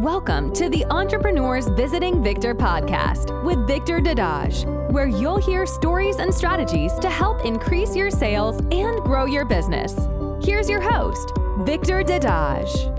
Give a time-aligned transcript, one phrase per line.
[0.00, 6.34] Welcome to the Entrepreneurs Visiting Victor podcast with Victor Dadage, where you'll hear stories and
[6.34, 9.96] strategies to help increase your sales and grow your business.
[10.44, 12.92] Here's your host, Victor Dadage.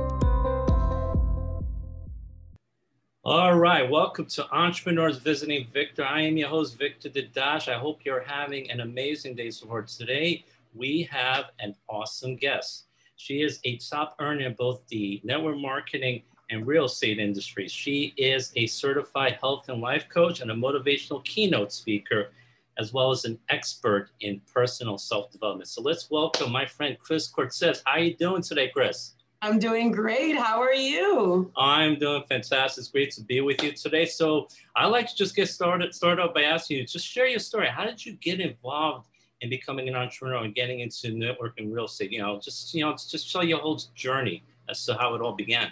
[3.24, 6.04] All right, welcome to Entrepreneurs Visiting Victor.
[6.04, 7.72] I am your host, Victor Dadage.
[7.72, 9.84] I hope you're having an amazing day so far.
[9.84, 12.86] Today, we have an awesome guest.
[13.18, 17.72] She is a top earner in both the network marketing and real estate industries.
[17.72, 22.30] She is a certified health and life coach and a motivational keynote speaker,
[22.78, 25.68] as well as an expert in personal self-development.
[25.68, 27.82] So let's welcome my friend Chris Cortez.
[27.86, 29.14] How are you doing today, Chris?
[29.42, 30.36] I'm doing great.
[30.36, 31.52] How are you?
[31.56, 32.82] I'm doing fantastic.
[32.82, 34.06] It's great to be with you today.
[34.06, 37.40] So I like to just get started start out by asking you, just share your
[37.40, 37.68] story.
[37.68, 39.10] How did you get involved
[39.42, 42.12] in becoming an entrepreneur and getting into networking real estate?
[42.12, 45.34] You know, just you know, just tell your whole journey as to how it all
[45.34, 45.72] began.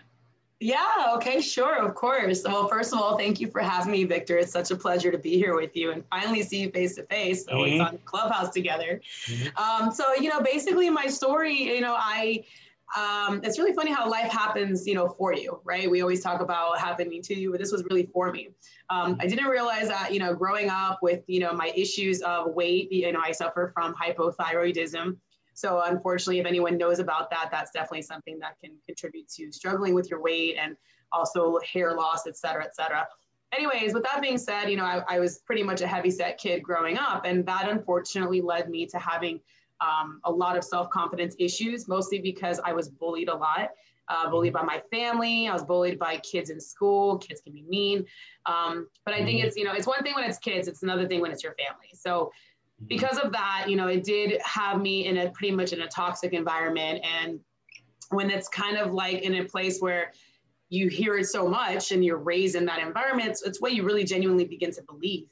[0.65, 2.41] Yeah, okay, sure, of course.
[2.43, 4.39] Well, first of all, thank you for having me, Victor.
[4.39, 7.03] It's such a pleasure to be here with you and finally see you face to
[7.03, 7.45] face.
[7.47, 7.81] Always mm-hmm.
[7.81, 8.99] on Clubhouse together.
[9.27, 9.57] Mm-hmm.
[9.61, 12.45] Um, so, you know, basically my story, you know, I
[12.97, 15.87] um, it's really funny how life happens, you know, for you, right?
[15.87, 18.49] We always talk about happening to you, but this was really for me.
[18.89, 22.55] Um, I didn't realize that, you know, growing up with, you know, my issues of
[22.55, 25.17] weight, you know, I suffer from hypothyroidism.
[25.55, 29.95] So unfortunately, if anyone knows about that, that's definitely something that can contribute to struggling
[29.95, 30.77] with your weight and
[31.11, 33.07] also hair loss, et cetera, et cetera.
[33.51, 36.37] Anyways, with that being said, you know, I, I was pretty much a heavy set
[36.37, 39.39] kid growing up, and that unfortunately led me to having
[39.81, 43.71] um, a lot of self-confidence issues, mostly because I was bullied a lot.
[44.07, 45.47] Uh, bullied by my family.
[45.47, 47.17] I was bullied by kids in school.
[47.17, 48.05] Kids can be mean.
[48.45, 49.47] Um, but I think mm-hmm.
[49.47, 51.55] it's, you know, it's one thing when it's kids, it's another thing when it's your
[51.55, 51.89] family.
[51.91, 52.31] So
[52.87, 55.87] because of that, you know, it did have me in a pretty much in a
[55.87, 57.03] toxic environment.
[57.03, 57.39] And
[58.09, 60.11] when it's kind of like in a place where
[60.69, 63.83] you hear it so much and you're raised in that environment, it's, it's what you
[63.83, 65.27] really genuinely begin to believe.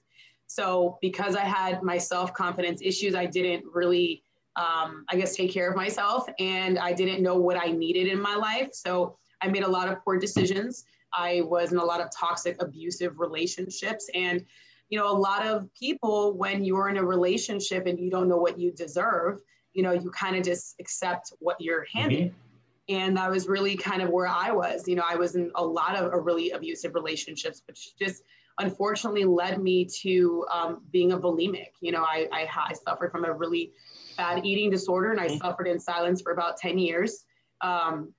[0.48, 4.24] So because I had my self-confidence issues, I didn't really,
[4.56, 8.22] um, I guess, take care of myself and I didn't know what I needed in
[8.22, 8.70] my life.
[8.74, 10.86] So I made a lot of poor decisions.
[11.14, 14.10] I was in a lot of toxic, abusive relationships.
[14.14, 14.46] And
[14.94, 18.38] you know, a lot of people, when you're in a relationship and you don't know
[18.38, 19.40] what you deserve,
[19.74, 22.28] you know, you kind of just accept what you're handed.
[22.28, 22.96] Mm-hmm.
[22.96, 24.88] And that was really kind of where I was.
[24.88, 28.22] You know, I was in a lot of a really abusive relationships, which just
[28.60, 31.72] unfortunately led me to um, being a bulimic.
[31.82, 33.72] You know, I, I, I, suffered from a really
[34.16, 35.38] bad eating disorder and I mm-hmm.
[35.38, 37.26] suffered in silence for about 10 years.
[37.62, 38.14] Um,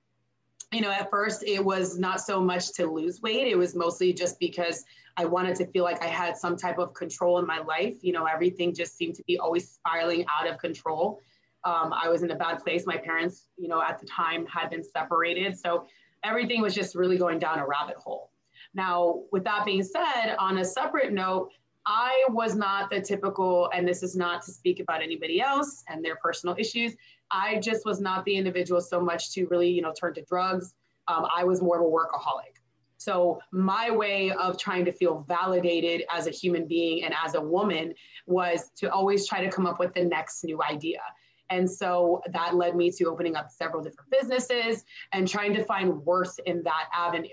[0.75, 4.11] you know, at first it was not so much to lose weight, it was mostly
[4.11, 4.83] just because
[5.15, 7.95] I wanted to feel like I had some type of control in my life.
[8.01, 11.21] You know, everything just seemed to be always spiraling out of control.
[11.63, 12.85] Um, I was in a bad place.
[12.85, 15.57] My parents, you know, at the time had been separated.
[15.57, 15.85] So
[16.25, 18.31] everything was just really going down a rabbit hole.
[18.73, 21.51] Now, with that being said, on a separate note,
[21.87, 26.03] I was not the typical, and this is not to speak about anybody else and
[26.03, 26.95] their personal issues.
[27.31, 30.75] I just was not the individual so much to really, you know, turn to drugs.
[31.07, 32.55] Um, I was more of a workaholic.
[32.97, 37.41] So my way of trying to feel validated as a human being and as a
[37.41, 37.93] woman
[38.25, 41.01] was to always try to come up with the next new idea.
[41.49, 46.03] And so that led me to opening up several different businesses and trying to find
[46.05, 47.29] worth in that avenue.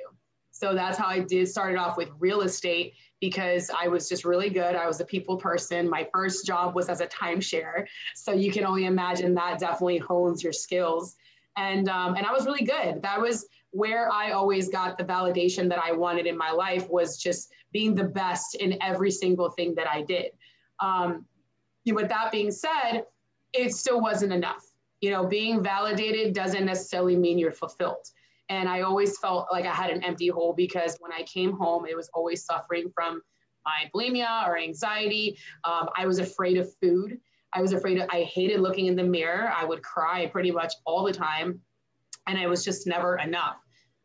[0.50, 4.50] So that's how I did started off with real estate because I was just really
[4.50, 4.74] good.
[4.74, 5.88] I was a people person.
[5.88, 7.86] My first job was as a timeshare.
[8.16, 11.14] So you can only imagine that definitely hones your skills.
[11.56, 13.00] And um, and I was really good.
[13.00, 17.16] That was where I always got the validation that I wanted in my life was
[17.16, 20.32] just being the best in every single thing that I did.
[20.80, 21.24] Um,
[21.86, 23.04] with that being said,
[23.52, 24.64] it still wasn't enough.
[25.00, 28.04] You know, being validated doesn't necessarily mean you're fulfilled.
[28.52, 31.86] And I always felt like I had an empty hole because when I came home,
[31.86, 33.22] it was always suffering from
[33.64, 35.38] my bulimia or anxiety.
[35.64, 37.18] Um, I was afraid of food.
[37.54, 39.50] I was afraid of, I hated looking in the mirror.
[39.56, 41.60] I would cry pretty much all the time.
[42.26, 43.56] And I was just never enough.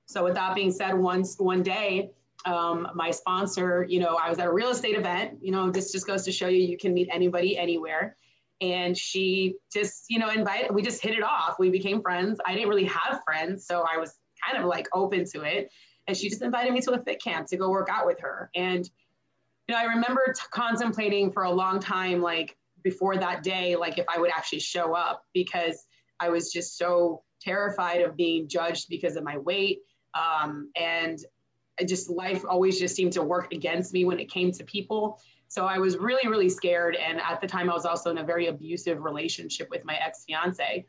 [0.05, 2.11] So with that being said, once one day,
[2.45, 5.39] um, my sponsor, you know, I was at a real estate event.
[5.41, 8.15] You know, this just goes to show you you can meet anybody anywhere.
[8.61, 10.73] And she just, you know, invited.
[10.73, 11.59] We just hit it off.
[11.59, 12.39] We became friends.
[12.45, 14.17] I didn't really have friends, so I was
[14.47, 15.69] kind of like open to it.
[16.07, 18.49] And she just invited me to a fit camp to go work out with her.
[18.55, 18.89] And
[19.67, 23.97] you know, I remember t- contemplating for a long time, like before that day, like
[23.97, 25.85] if I would actually show up because
[26.19, 29.79] I was just so terrified of being judged because of my weight
[30.13, 31.19] um, and
[31.85, 35.19] just life always just seemed to work against me when it came to people.
[35.47, 36.95] So I was really, really scared.
[36.95, 40.25] And at the time, I was also in a very abusive relationship with my ex
[40.25, 40.85] fiance.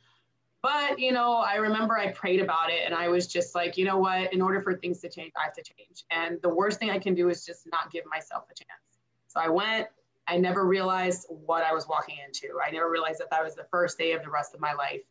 [0.63, 3.85] But, you know, I remember I prayed about it and I was just like, you
[3.85, 6.05] know what, in order for things to change, I have to change.
[6.11, 8.99] And the worst thing I can do is just not give myself a chance.
[9.29, 9.87] So I went,
[10.27, 12.59] I never realized what I was walking into.
[12.65, 15.03] I never realized that that was the first day of the rest of my life.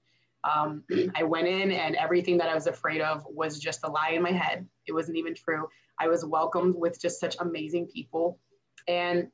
[0.44, 0.83] Um,
[1.15, 4.21] I went in and everything that I was afraid of was just a lie in
[4.21, 4.67] my head.
[4.85, 5.69] It wasn't even true.
[6.00, 8.38] I was welcomed with just such amazing people.
[8.88, 9.29] And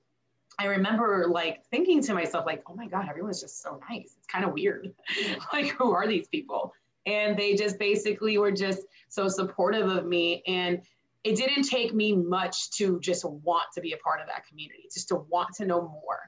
[0.59, 4.15] I remember like thinking to myself, like, oh my God, everyone's just so nice.
[4.17, 4.93] It's kind of weird.
[5.53, 6.73] like, who are these people?
[7.05, 10.43] And they just basically were just so supportive of me.
[10.47, 10.81] And
[11.23, 14.89] it didn't take me much to just want to be a part of that community,
[14.93, 16.19] just to want to know more.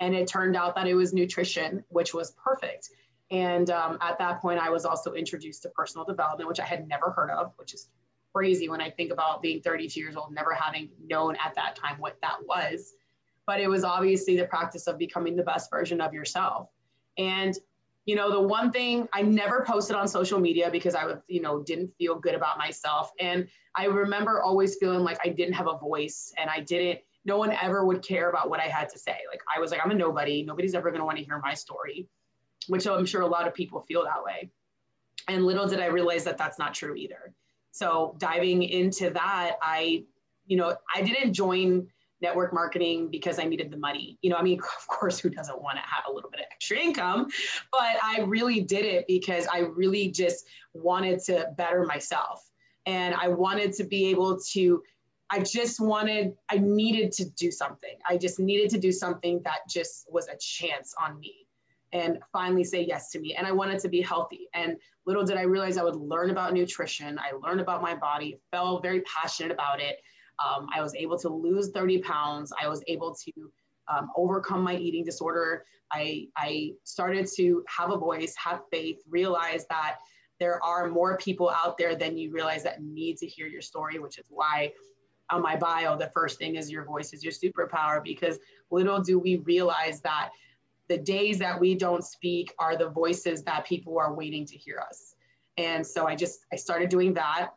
[0.00, 2.90] And it turned out that it was nutrition, which was perfect.
[3.30, 6.88] And um, at that point, I was also introduced to personal development, which I had
[6.88, 7.88] never heard of, which is
[8.34, 11.96] crazy when I think about being 32 years old, never having known at that time
[11.98, 12.94] what that was
[13.50, 16.68] but it was obviously the practice of becoming the best version of yourself.
[17.18, 17.58] And
[18.06, 21.42] you know, the one thing I never posted on social media because I was, you
[21.42, 23.10] know, didn't feel good about myself.
[23.18, 27.38] And I remember always feeling like I didn't have a voice and I didn't, no
[27.38, 29.18] one ever would care about what I had to say.
[29.28, 30.44] Like I was like, I'm a nobody.
[30.44, 32.06] Nobody's ever going to want to hear my story,
[32.68, 34.48] which I'm sure a lot of people feel that way.
[35.26, 37.34] And little did I realize that that's not true either.
[37.72, 40.04] So diving into that, I,
[40.46, 41.88] you know, I didn't join
[42.20, 44.18] network marketing because I needed the money.
[44.22, 46.46] You know, I mean, of course, who doesn't want to have a little bit of
[46.50, 47.28] extra income?
[47.72, 52.48] But I really did it because I really just wanted to better myself.
[52.86, 54.82] And I wanted to be able to,
[55.30, 57.96] I just wanted, I needed to do something.
[58.08, 61.46] I just needed to do something that just was a chance on me
[61.92, 63.34] and finally say yes to me.
[63.34, 64.48] And I wanted to be healthy.
[64.54, 64.76] And
[65.06, 67.18] little did I realize I would learn about nutrition.
[67.18, 70.00] I learned about my body, felt very passionate about it.
[70.44, 72.52] Um, I was able to lose 30 pounds.
[72.60, 73.32] I was able to
[73.88, 75.64] um, overcome my eating disorder.
[75.92, 79.96] I, I started to have a voice, have faith, realize that
[80.38, 83.98] there are more people out there than you realize that need to hear your story,
[83.98, 84.72] which is why
[85.30, 88.38] on my bio, the first thing is your voice is your superpower, because
[88.70, 90.30] little do we realize that
[90.88, 94.78] the days that we don't speak are the voices that people are waiting to hear
[94.80, 95.14] us.
[95.56, 97.50] And so I just, I started doing that.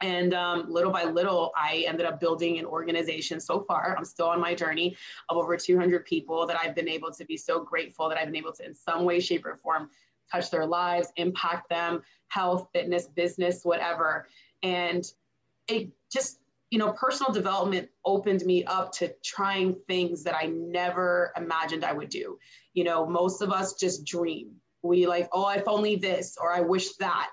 [0.00, 3.94] And um, little by little, I ended up building an organization so far.
[3.96, 4.96] I'm still on my journey
[5.28, 8.36] of over 200 people that I've been able to be so grateful that I've been
[8.36, 9.90] able to, in some way, shape, or form,
[10.30, 14.26] touch their lives, impact them, health, fitness, business, whatever.
[14.62, 15.04] And
[15.68, 16.40] it just,
[16.70, 21.92] you know, personal development opened me up to trying things that I never imagined I
[21.92, 22.38] would do.
[22.74, 24.52] You know, most of us just dream.
[24.82, 27.30] We like, oh, if only this, or I wish that.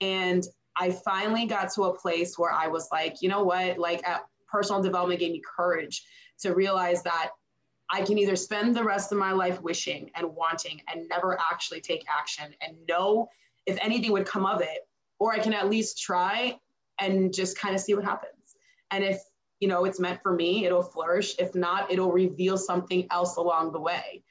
[0.00, 0.44] And
[0.76, 4.18] I finally got to a place where I was like, you know what, like uh,
[4.48, 6.02] personal development gave me courage
[6.40, 7.30] to realize that
[7.90, 11.80] I can either spend the rest of my life wishing and wanting and never actually
[11.80, 13.28] take action and know
[13.66, 14.88] if anything would come of it,
[15.18, 16.58] or I can at least try
[17.00, 18.56] and just kind of see what happens.
[18.90, 19.20] And if
[19.58, 21.34] you know it's meant for me, it'll flourish.
[21.38, 24.22] If not, it'll reveal something else along the way.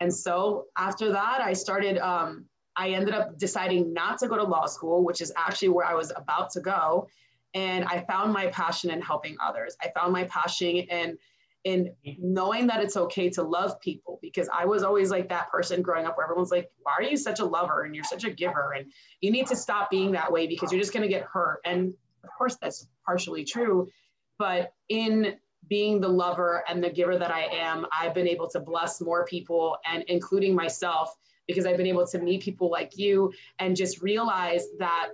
[0.00, 4.42] And so after that, I started um, I ended up deciding not to go to
[4.42, 7.08] law school, which is actually where I was about to go.
[7.54, 9.76] And I found my passion in helping others.
[9.82, 11.18] I found my passion in
[11.64, 15.80] in knowing that it's okay to love people because I was always like that person
[15.80, 18.30] growing up where everyone's like, why are you such a lover and you're such a
[18.30, 18.72] giver?
[18.76, 18.90] And
[19.20, 21.60] you need to stop being that way because you're just going to get hurt.
[21.64, 23.88] And of course, that's partially true.
[24.38, 25.36] But in
[25.68, 29.24] being the lover and the giver that I am, I've been able to bless more
[29.24, 34.02] people and including myself because I've been able to meet people like you and just
[34.02, 35.08] realize that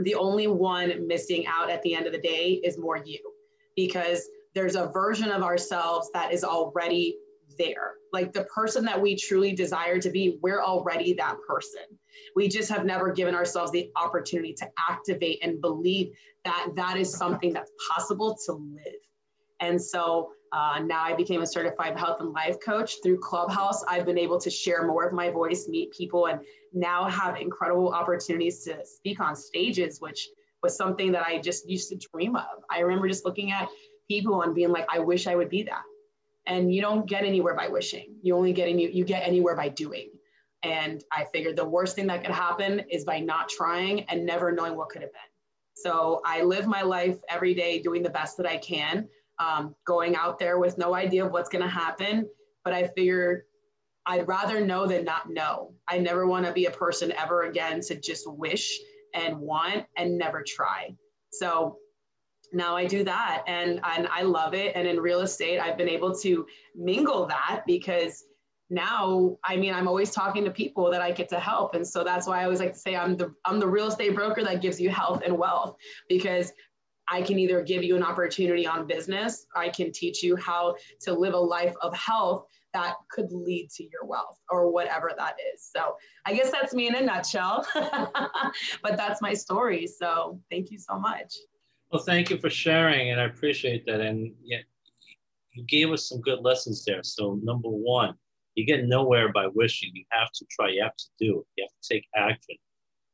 [0.00, 3.20] the only one missing out at the end of the day is more you
[3.76, 7.16] because there's a version of ourselves that is already
[7.58, 7.94] there.
[8.12, 11.82] Like the person that we truly desire to be, we're already that person.
[12.36, 16.12] We just have never given ourselves the opportunity to activate and believe
[16.44, 19.00] that that is something that's possible to live.
[19.60, 23.82] And so uh, now I became a certified health and life coach through Clubhouse.
[23.88, 26.40] I've been able to share more of my voice, meet people, and
[26.74, 30.28] now have incredible opportunities to speak on stages, which
[30.62, 32.64] was something that I just used to dream of.
[32.70, 33.68] I remember just looking at
[34.08, 35.82] people and being like, I wish I would be that.
[36.46, 38.16] And you don't get anywhere by wishing.
[38.22, 40.10] You only get any, you get anywhere by doing.
[40.62, 44.52] And I figured the worst thing that could happen is by not trying and never
[44.52, 45.20] knowing what could have been.
[45.74, 49.08] So I live my life every day doing the best that I can
[49.42, 52.28] um, going out there with no idea of what's going to happen.
[52.64, 53.42] But I figured
[54.06, 55.74] I'd rather know than not know.
[55.88, 58.78] I never want to be a person ever again to just wish
[59.14, 60.94] and want and never try.
[61.32, 61.76] So
[62.52, 64.76] now I do that and, and I love it.
[64.76, 68.24] And in real estate, I've been able to mingle that because
[68.70, 72.02] now i mean i'm always talking to people that i get to help and so
[72.02, 74.62] that's why i always like to say i'm the i'm the real estate broker that
[74.62, 75.76] gives you health and wealth
[76.08, 76.52] because
[77.08, 81.12] i can either give you an opportunity on business i can teach you how to
[81.12, 85.70] live a life of health that could lead to your wealth or whatever that is
[85.74, 85.94] so
[86.26, 87.66] i guess that's me in a nutshell
[88.82, 91.34] but that's my story so thank you so much
[91.90, 94.58] well thank you for sharing and i appreciate that and yeah
[95.52, 98.14] you gave us some good lessons there so number one
[98.54, 99.90] you get nowhere by wishing.
[99.94, 100.70] You have to try.
[100.70, 101.44] You have to do.
[101.56, 102.56] You have to take action.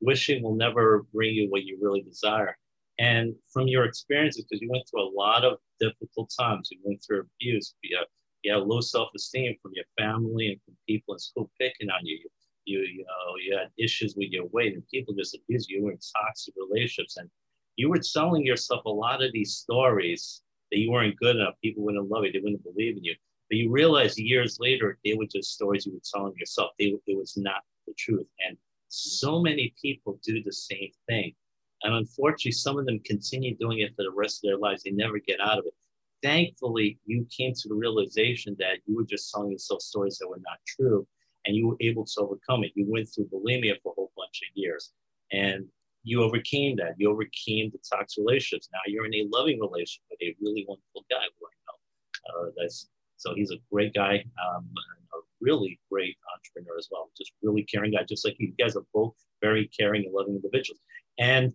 [0.01, 2.57] Wishing will never bring you what you really desire.
[2.99, 7.03] And from your experiences, because you went through a lot of difficult times, you went
[7.05, 8.07] through abuse, you had,
[8.43, 12.19] you have low self-esteem from your family and from people in school picking on you.
[12.65, 15.79] You, you know, you had issues with your weight and people just abused you.
[15.79, 17.31] You were in toxic relationships and
[17.77, 21.55] you were telling yourself a lot of these stories that you weren't good enough.
[21.63, 22.33] People wouldn't love you.
[22.33, 23.15] They wouldn't believe in you.
[23.49, 26.73] But you realize years later, they were just stories you were telling yourself.
[26.79, 28.27] They, it was not the truth.
[28.47, 31.35] And so many people do the same thing.
[31.83, 34.83] And unfortunately, some of them continue doing it for the rest of their lives.
[34.83, 35.75] They never get out of it.
[36.23, 40.41] Thankfully, you came to the realization that you were just telling yourself stories that were
[40.45, 41.07] not true
[41.47, 42.73] and you were able to overcome it.
[42.75, 44.93] You went through bulimia for a whole bunch of years
[45.31, 45.65] and
[46.03, 46.95] you overcame that.
[46.97, 48.69] You overcame the toxic relationships.
[48.73, 52.51] Now you're in a loving relationship with a really wonderful guy who I know uh,
[52.57, 54.69] that's so he's a great guy, um,
[55.13, 57.11] a really great entrepreneur as well.
[57.17, 58.49] Just really caring guy, just like you.
[58.49, 60.81] you guys are both very caring and loving individuals.
[61.19, 61.53] And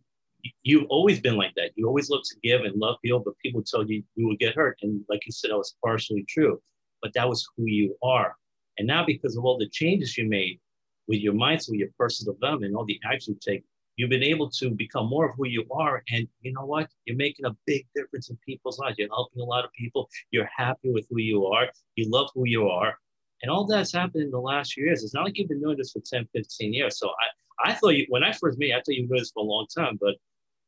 [0.63, 1.71] you've always been like that.
[1.75, 4.55] You always look to give and love people, but people tell you you will get
[4.55, 4.77] hurt.
[4.81, 6.61] And like you said, that was partially true,
[7.01, 8.35] but that was who you are.
[8.77, 10.59] And now, because of all the changes you made
[11.07, 13.63] with your mindset, with your personal development, all the action you take,
[13.95, 16.03] you've been able to become more of who you are.
[16.09, 16.89] And you know what?
[17.05, 18.97] You're making a big difference in people's lives.
[18.97, 20.09] You're helping a lot of people.
[20.31, 21.67] You're happy with who you are.
[21.95, 22.97] You love who you are.
[23.41, 25.03] And all that's happened in the last few years.
[25.03, 26.97] It's not like you've been doing this for 10, 15 years.
[26.97, 29.21] So I, I thought you, when I first met you, I thought you've been doing
[29.21, 30.15] this for a long time, but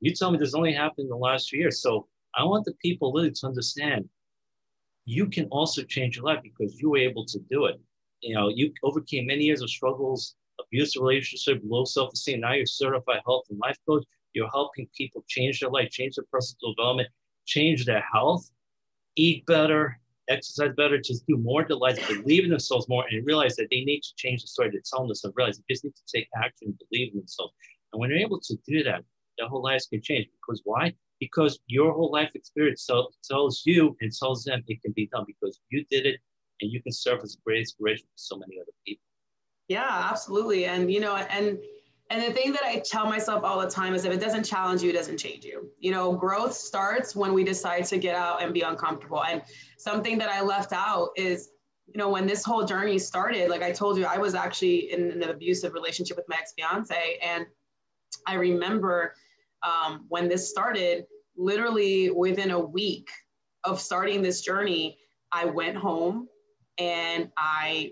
[0.06, 1.82] you tell me this only happened in the last few years.
[1.82, 4.08] So I want the people really to understand
[5.06, 7.80] you can also change your life because you were able to do it.
[8.22, 12.40] You know, you overcame many years of struggles abusive relationship, low self-esteem.
[12.40, 14.04] Now you're certified health and life coach.
[14.34, 17.10] You're helping people change their life, change their personal development,
[17.46, 18.50] change their health,
[19.16, 23.68] eat better, exercise better, just do more delights, believe in themselves more, and realize that
[23.72, 26.28] they need to change the story to tell themselves, realize they just need to take
[26.44, 27.54] action, believe in themselves.
[27.94, 29.04] And when you're able to do that,
[29.38, 30.28] their whole lives can change.
[30.42, 30.94] Because why?
[31.20, 35.60] Because your whole life experience tells you and tells them it can be done because
[35.70, 36.20] you did it
[36.62, 39.02] and you can serve as a great inspiration for so many other people.
[39.68, 40.66] Yeah, absolutely.
[40.66, 41.58] And you know, and
[42.12, 44.84] and the thing that I tell myself all the time is if it doesn't challenge
[44.84, 45.72] you, it doesn't change you.
[45.80, 49.24] You know, growth starts when we decide to get out and be uncomfortable.
[49.24, 49.42] And
[49.80, 51.50] something that I left out is,
[51.88, 55.12] you know, when this whole journey started, like I told you, I was actually in
[55.12, 57.18] an abusive relationship with my ex-fiance.
[57.24, 57.48] And
[58.28, 59.16] I remember
[59.66, 61.06] um, when this started,
[61.38, 63.10] literally within a week
[63.64, 64.98] of starting this journey,
[65.32, 66.28] I went home
[66.78, 67.92] and I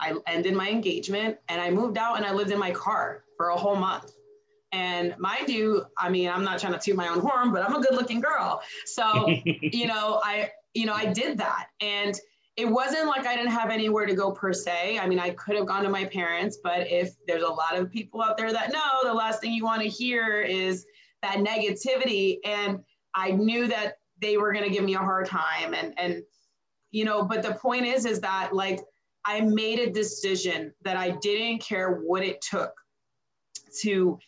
[0.00, 3.48] I ended my engagement and I moved out and I lived in my car for
[3.48, 4.12] a whole month.
[4.72, 7.74] And mind you, I mean, I'm not trying to toot my own horn, but I'm
[7.74, 8.60] a good looking girl.
[8.86, 11.68] So, you know, I, you know, I did that.
[11.80, 12.14] And
[12.56, 14.98] it wasn't like I didn't have anywhere to go per se.
[14.98, 17.90] I mean, I could have gone to my parents, but if there's a lot of
[17.90, 20.84] people out there that know, the last thing you want to hear is
[21.22, 22.38] that negativity.
[22.44, 22.80] And
[23.14, 25.74] I knew that they were going to give me a hard time.
[25.74, 26.22] And, and,
[26.90, 28.80] you know, but the point is, is that like,
[29.24, 32.72] I made a decision that I didn't care what it took
[33.82, 34.18] to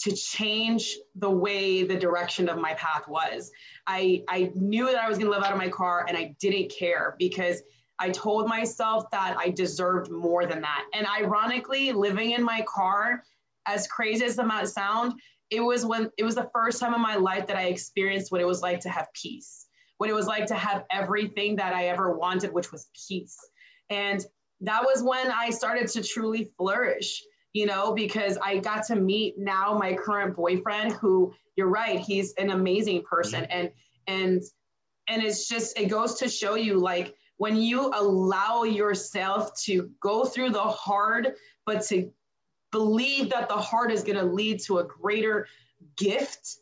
[0.00, 3.50] to change the way the direction of my path was.
[3.86, 6.36] I, I knew that I was going to live out of my car and I
[6.38, 7.62] didn't care because
[7.98, 10.84] I told myself that I deserved more than that.
[10.94, 13.24] And ironically, living in my car,
[13.66, 15.14] as crazy as might sound,
[15.50, 18.40] it was when it was the first time in my life that I experienced what
[18.40, 21.86] it was like to have peace, what it was like to have everything that I
[21.86, 23.36] ever wanted, which was peace.
[23.90, 24.24] And
[24.60, 29.38] that was when I started to truly flourish, you know, because I got to meet
[29.38, 33.52] now my current boyfriend who you're right, he's an amazing person mm-hmm.
[33.52, 33.70] and
[34.06, 34.42] and
[35.08, 40.24] and it's just it goes to show you like when you allow yourself to go
[40.24, 41.34] through the hard
[41.66, 42.10] but to
[42.70, 45.46] believe that the heart is going to lead to a greater
[45.96, 46.58] gift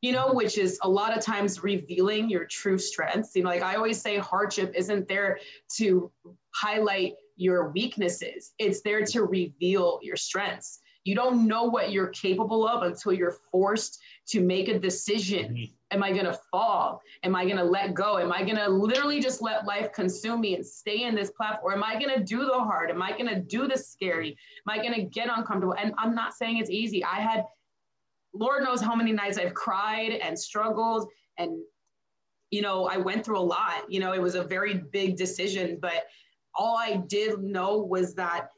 [0.00, 3.36] you know, which is a lot of times revealing your true strengths.
[3.36, 5.38] You know, like I always say, hardship isn't there
[5.76, 6.10] to
[6.54, 8.52] highlight your weaknesses.
[8.58, 10.80] It's there to reveal your strengths.
[11.04, 15.54] You don't know what you're capable of until you're forced to make a decision.
[15.54, 15.72] Mm-hmm.
[15.92, 17.00] Am I going to fall?
[17.24, 18.18] Am I going to let go?
[18.18, 21.74] Am I going to literally just let life consume me and stay in this platform?
[21.74, 22.90] Am I going to do the hard?
[22.90, 24.36] Am I going to do the scary?
[24.68, 25.74] Am I going to get uncomfortable?
[25.74, 27.04] And I'm not saying it's easy.
[27.04, 27.44] I had,
[28.32, 31.58] Lord knows how many nights I've cried and struggled and
[32.50, 33.84] you know, I went through a lot.
[33.88, 36.04] You know, it was a very big decision, but
[36.54, 38.48] all I did know was that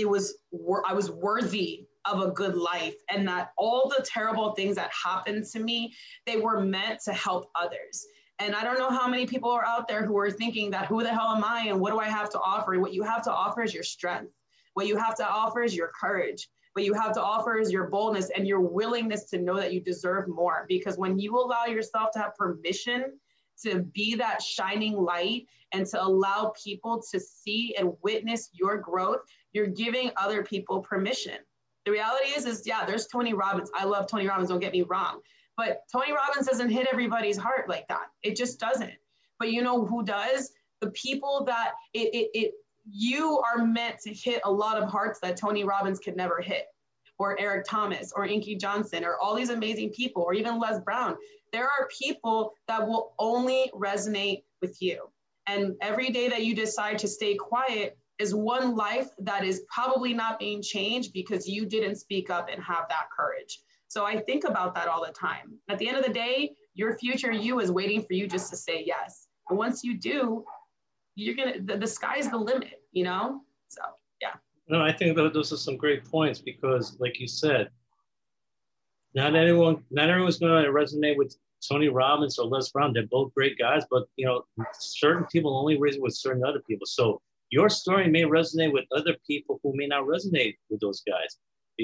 [0.00, 0.38] it was
[0.86, 5.44] I was worthy of a good life and that all the terrible things that happened
[5.46, 5.92] to me,
[6.26, 8.06] they were meant to help others.
[8.38, 11.02] And I don't know how many people are out there who are thinking that who
[11.02, 12.78] the hell am I and what do I have to offer?
[12.78, 14.32] What you have to offer is your strength.
[14.74, 16.48] What you have to offer is your courage.
[16.74, 19.80] What you have to offer is your boldness and your willingness to know that you
[19.80, 20.66] deserve more.
[20.68, 23.18] Because when you allow yourself to have permission
[23.64, 29.20] to be that shining light and to allow people to see and witness your growth,
[29.52, 31.36] you're giving other people permission.
[31.84, 33.70] The reality is, is yeah, there's Tony Robbins.
[33.74, 35.20] I love Tony Robbins, don't get me wrong.
[35.56, 38.10] But Tony Robbins doesn't hit everybody's heart like that.
[38.22, 38.92] It just doesn't.
[39.38, 40.52] But you know who does?
[40.80, 42.54] The people that it, it, it
[42.90, 46.66] you are meant to hit a lot of hearts that Tony Robbins could never hit,
[47.18, 51.16] or Eric Thomas, or Inky Johnson, or all these amazing people, or even Les Brown
[51.52, 55.08] there are people that will only resonate with you.
[55.46, 60.12] And every day that you decide to stay quiet is one life that is probably
[60.12, 63.60] not being changed because you didn't speak up and have that courage.
[63.86, 65.58] So I think about that all the time.
[65.70, 68.56] At the end of the day, your future you is waiting for you just to
[68.56, 69.28] say yes.
[69.48, 70.44] And once you do,
[71.14, 73.40] you're gonna the, the sky's the limit, you know?
[73.68, 73.80] So.
[74.68, 77.70] No, I think those are some great points because like you said,
[79.14, 81.34] not anyone, not everyone's going to resonate with
[81.66, 82.92] Tony Robbins or Les Brown.
[82.92, 84.44] They're both great guys, but you know,
[84.78, 86.86] certain people only resonate with certain other people.
[86.86, 87.20] So
[87.50, 91.38] your story may resonate with other people who may not resonate with those guys.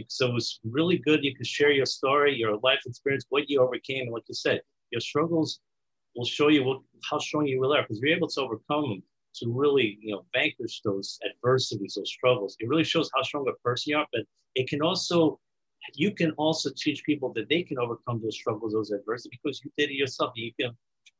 [0.08, 1.24] So it's really good.
[1.24, 4.60] You can share your story, your life experience, what you overcame, and like you said,
[4.90, 5.60] your struggles
[6.14, 9.02] will show you what, how strong you really are because you're able to overcome them
[9.36, 12.56] to really, you know, vanquish those adversities, those struggles.
[12.60, 14.22] It really shows how strong a person you are, but
[14.54, 15.40] it can also
[15.94, 19.70] you can also teach people that they can overcome those struggles, those adversity, because you
[19.76, 20.32] did it yourself.
[20.34, 20.70] You can,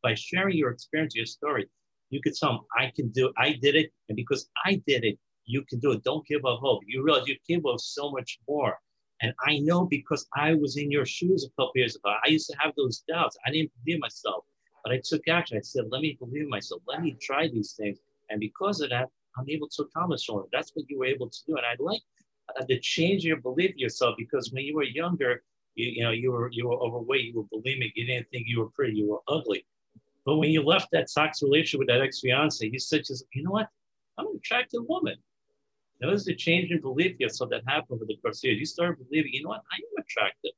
[0.03, 1.69] by sharing your experience, your story,
[2.11, 3.33] you could tell them, I can do.
[3.37, 3.93] I did it.
[4.09, 6.05] And because I did it, you can do it.
[6.05, 6.83] Don't give up hope.
[6.87, 8.79] You realize you can do so much more.
[9.21, 12.15] And I know because I was in your shoes a couple years ago.
[12.25, 13.37] I used to have those doubts.
[13.47, 14.45] I didn't believe myself,
[14.85, 15.57] but I took action.
[15.57, 16.83] I said, let me believe myself.
[16.87, 17.99] Let me try these things.
[18.31, 21.39] And because of that, I'm able to accomplish all That's what you were able to
[21.47, 21.57] do.
[21.57, 22.03] And I'd like
[22.55, 25.43] uh, to change your belief yourself because when you were younger,
[25.75, 28.61] you, you know, you were you were overweight, you were bulimic, you didn't think you
[28.61, 29.67] were pretty, you were ugly.
[30.25, 33.51] But when you left that toxic relationship with that ex-fiance, you said, just, you know
[33.51, 33.69] what?
[34.17, 35.17] I'm an attractive woman.
[36.01, 38.59] Was the change in belief yourself that happened over the course years.
[38.59, 39.63] You started believing, you know what?
[39.73, 40.51] I am attractive.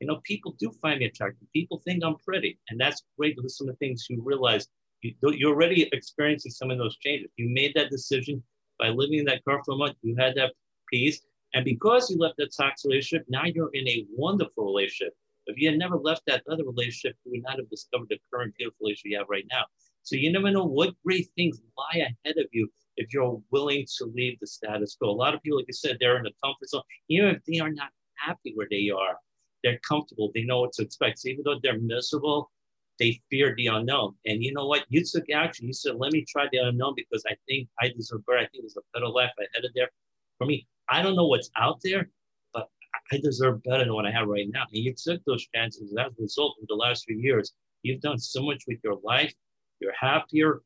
[0.00, 1.46] You know, people do find me attractive.
[1.52, 2.58] People think I'm pretty.
[2.68, 3.36] And that's great.
[3.40, 4.66] Those some of the things you realize.
[5.02, 7.30] You, you're already experiencing some of those changes.
[7.36, 8.42] You made that decision
[8.78, 9.96] by living in that car for a month.
[10.02, 10.52] You had that
[10.90, 11.20] peace.
[11.52, 15.14] And because you left that toxic relationship, now you're in a wonderful relationship.
[15.46, 18.54] If you had never left that other relationship, you would not have discovered the current
[18.56, 19.64] beautiful relationship you have right now.
[20.02, 24.04] So you never know what great things lie ahead of you if you're willing to
[24.14, 25.10] leave the status quo.
[25.10, 26.82] A lot of people, like you said, they're in the comfort zone.
[27.08, 29.16] Even if they are not happy where they are,
[29.64, 30.30] they're comfortable.
[30.34, 31.18] They know what to expect.
[31.18, 32.52] So even though they're miserable,
[33.00, 34.14] they fear the unknown.
[34.26, 34.84] And you know what?
[34.90, 35.66] You took action.
[35.66, 38.38] You said, let me try the unknown because I think I deserve better.
[38.38, 39.90] I think there's a better life ahead of there
[40.38, 40.68] for me.
[40.88, 42.08] I don't know what's out there,
[42.52, 42.68] but
[43.10, 44.64] I deserve better than what I have right now.
[44.72, 45.94] And you took those chances.
[45.98, 49.32] As a result, of the last few years, you've done so much with your life.
[49.80, 50.62] You're happier.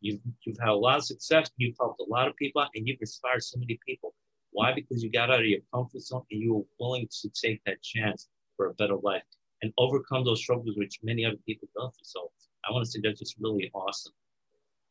[0.00, 1.50] You've, you've had a lot of success.
[1.58, 4.14] You've helped a lot of people and you've inspired so many people.
[4.52, 4.72] Why?
[4.72, 7.82] Because you got out of your comfort zone and you were willing to take that
[7.82, 9.22] chance for a better life
[9.62, 11.94] and overcome those struggles which many other people don't.
[12.02, 12.30] So
[12.68, 14.12] I want to say that's just really awesome.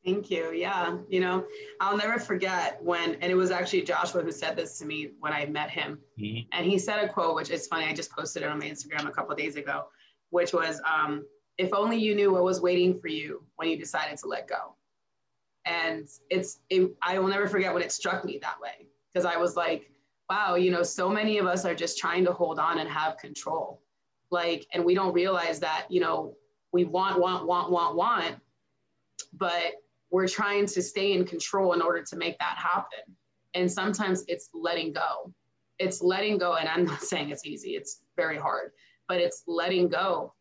[0.06, 0.51] Thank you.
[0.53, 0.97] Yeah.
[1.10, 1.45] You know,
[1.82, 5.34] I'll never forget when, and it was actually Joshua who said this to me when
[5.34, 5.99] I met him.
[6.19, 6.47] Mm-hmm.
[6.53, 7.86] And he said a quote, which is funny.
[7.86, 9.86] I just posted it on my Instagram a couple days ago,
[10.30, 11.25] which was, um,
[11.58, 14.75] if only you knew what was waiting for you when you decided to let go.
[15.65, 18.88] And it's, it, I will never forget when it struck me that way.
[19.12, 19.91] Because I was like,
[20.30, 23.18] wow, you know, so many of us are just trying to hold on and have
[23.18, 23.82] control.
[24.30, 26.36] Like, and we don't realize that, you know,
[26.74, 28.36] we want, want, want, want, want,
[29.34, 29.74] but
[30.12, 33.16] we're trying to stay in control in order to make that happen.
[33.54, 35.34] And sometimes it's letting go.
[35.80, 36.56] It's letting go.
[36.56, 38.72] And I'm not saying it's easy, it's very hard,
[39.08, 40.34] but it's letting go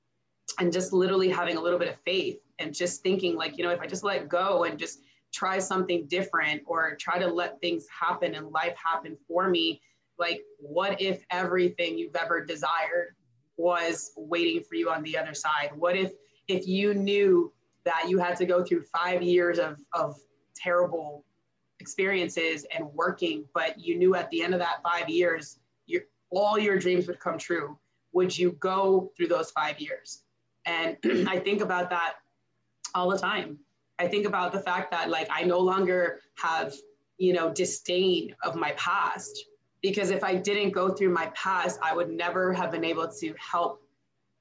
[0.58, 3.70] and just literally having a little bit of faith and just thinking, like, you know,
[3.70, 5.00] if I just let go and just
[5.32, 9.80] try something different or try to let things happen and life happen for me,
[10.18, 13.14] like what if everything you've ever desired
[13.56, 15.70] was waiting for you on the other side?
[15.76, 16.12] What if
[16.48, 17.52] if you knew
[17.84, 20.16] that you had to go through five years of of
[20.54, 21.24] terrible
[21.80, 26.58] experiences and working but you knew at the end of that five years your all
[26.58, 27.78] your dreams would come true
[28.16, 30.22] would you go through those five years?
[30.64, 30.96] And
[31.28, 32.14] i think about that
[32.94, 33.58] all the time
[33.98, 36.74] i think about the fact that like i no longer have
[37.18, 39.46] you know disdain of my past
[39.82, 43.34] because if I didn't go through my past, I would never have been able to
[43.38, 43.82] help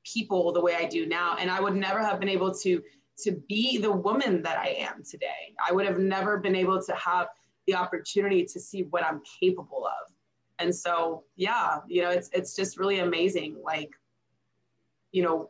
[0.03, 1.35] people the way I do now.
[1.39, 2.81] And I would never have been able to,
[3.19, 5.53] to be the woman that I am today.
[5.63, 7.27] I would have never been able to have
[7.67, 10.13] the opportunity to see what I'm capable of.
[10.59, 13.57] And so, yeah, you know, it's, it's just really amazing.
[13.63, 13.91] Like,
[15.11, 15.49] you know,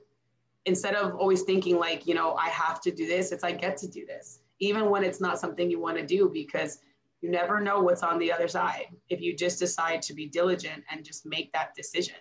[0.66, 3.78] instead of always thinking like, you know, I have to do this, it's I get
[3.78, 6.80] to do this, even when it's not something you want to do, because
[7.22, 10.84] you never know what's on the other side if you just decide to be diligent
[10.92, 12.16] and just make that decision.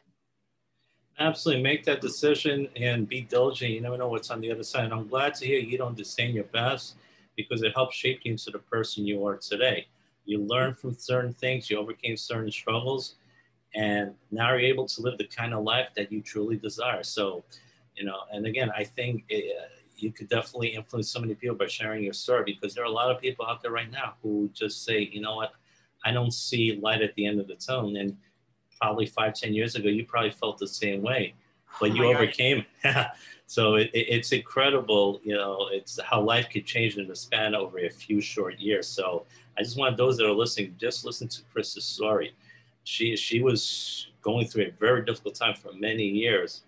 [1.19, 3.71] Absolutely, make that decision and be diligent.
[3.71, 4.85] You never know what's on the other side.
[4.85, 6.97] And I'm glad to hear you don't disdain your best
[7.37, 9.87] because it helps shape you into the person you are today.
[10.25, 13.15] You learn from certain things, you overcame certain struggles,
[13.75, 17.03] and now you're able to live the kind of life that you truly desire.
[17.03, 17.45] So,
[17.97, 19.57] you know, and again, I think it,
[19.97, 22.91] you could definitely influence so many people by sharing your story because there are a
[22.91, 25.53] lot of people out there right now who just say, you know what,
[26.05, 27.97] I don't see light at the end of the tunnel.
[27.97, 28.17] And
[28.81, 31.35] probably five, ten years ago, you probably felt the same way,
[31.81, 32.65] but oh you overcame.
[33.47, 37.55] so it, it, it's incredible, you know, it's how life could change in the span
[37.55, 38.87] over a few short years.
[38.89, 39.27] So
[39.57, 42.35] I just want those that are listening, just listen to Chris's story.
[42.83, 46.63] She she was going through a very difficult time for many years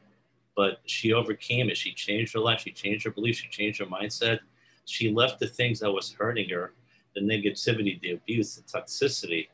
[0.57, 1.77] but she overcame it.
[1.77, 2.63] She changed her life.
[2.63, 3.39] She changed her beliefs.
[3.39, 4.41] She changed her mindset.
[4.87, 6.73] She left the things that was hurting her,
[7.15, 9.49] the negativity, the abuse, the toxicity,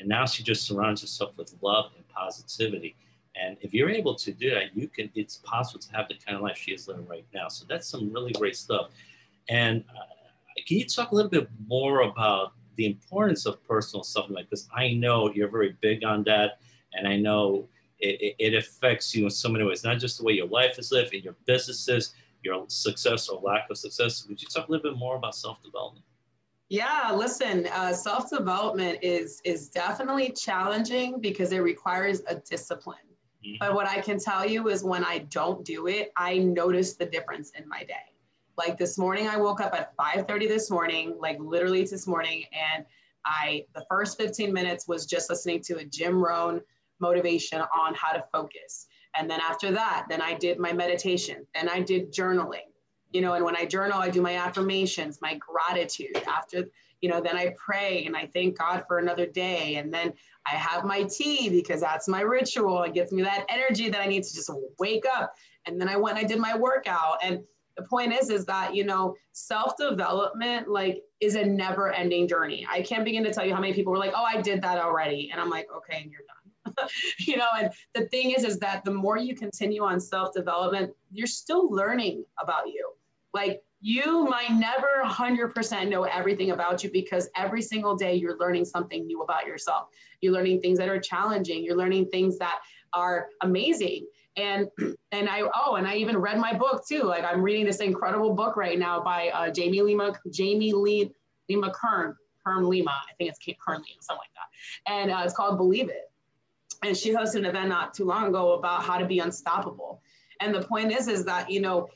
[0.00, 2.96] and now she just surrounds herself with love and positivity.
[3.36, 5.10] And if you're able to do that, you can.
[5.14, 7.48] It's possible to have the kind of life she is living right now.
[7.48, 8.90] So that's some really great stuff.
[9.48, 10.02] And uh,
[10.66, 14.48] can you talk a little bit more about the importance of personal supplement?
[14.48, 16.60] Because I know you're very big on that,
[16.94, 17.68] and I know
[18.00, 20.90] it, it, affects you in so many ways, not just the way your life is
[20.90, 24.26] lived, in your businesses, your success or lack of success.
[24.28, 26.04] Would you talk a little bit more about self-development?
[26.68, 32.98] Yeah, listen, uh, self-development is is definitely challenging because it requires a discipline.
[33.44, 33.56] Mm-hmm.
[33.58, 37.06] But what I can tell you is when I don't do it, I notice the
[37.06, 37.94] difference in my day.
[38.56, 42.84] Like this morning, I woke up at 5:30 this morning, like literally this morning, and
[43.24, 46.60] I the first 15 minutes was just listening to a Jim Rohn
[47.00, 48.86] motivation on how to focus.
[49.16, 52.68] And then after that, then I did my meditation, then I did journaling.
[53.12, 56.16] You know, and when I journal, I do my affirmations, my gratitude.
[56.28, 56.68] After,
[57.00, 59.74] you know, then I pray and I thank God for another day.
[59.76, 60.12] And then
[60.46, 62.84] I have my tea because that's my ritual.
[62.84, 65.34] It gets me that energy that I need to just wake up.
[65.66, 67.18] And then I went, and I did my workout.
[67.20, 67.40] And
[67.76, 72.64] the point is, is that, you know, self-development like is a never ending journey.
[72.70, 74.78] I can't begin to tell you how many people were like, oh, I did that
[74.78, 75.30] already.
[75.32, 76.39] And I'm like, okay, and you're done.
[77.18, 80.92] you know, and the thing is, is that the more you continue on self development,
[81.12, 82.92] you're still learning about you.
[83.32, 88.64] Like you might never 100% know everything about you because every single day you're learning
[88.64, 89.88] something new about yourself.
[90.20, 91.64] You're learning things that are challenging.
[91.64, 92.60] You're learning things that
[92.92, 94.06] are amazing.
[94.36, 94.68] And
[95.12, 97.02] and I oh and I even read my book too.
[97.02, 101.10] Like I'm reading this incredible book right now by uh, Jamie Lima Jamie Lee
[101.48, 102.90] Lima Kern Kern Lima.
[102.90, 104.92] I think it's Kern Lima or something like that.
[104.92, 106.09] And uh, it's called Believe It
[106.82, 110.02] and she hosted an event not too long ago about how to be unstoppable.
[110.40, 111.88] And the point is, is that you know,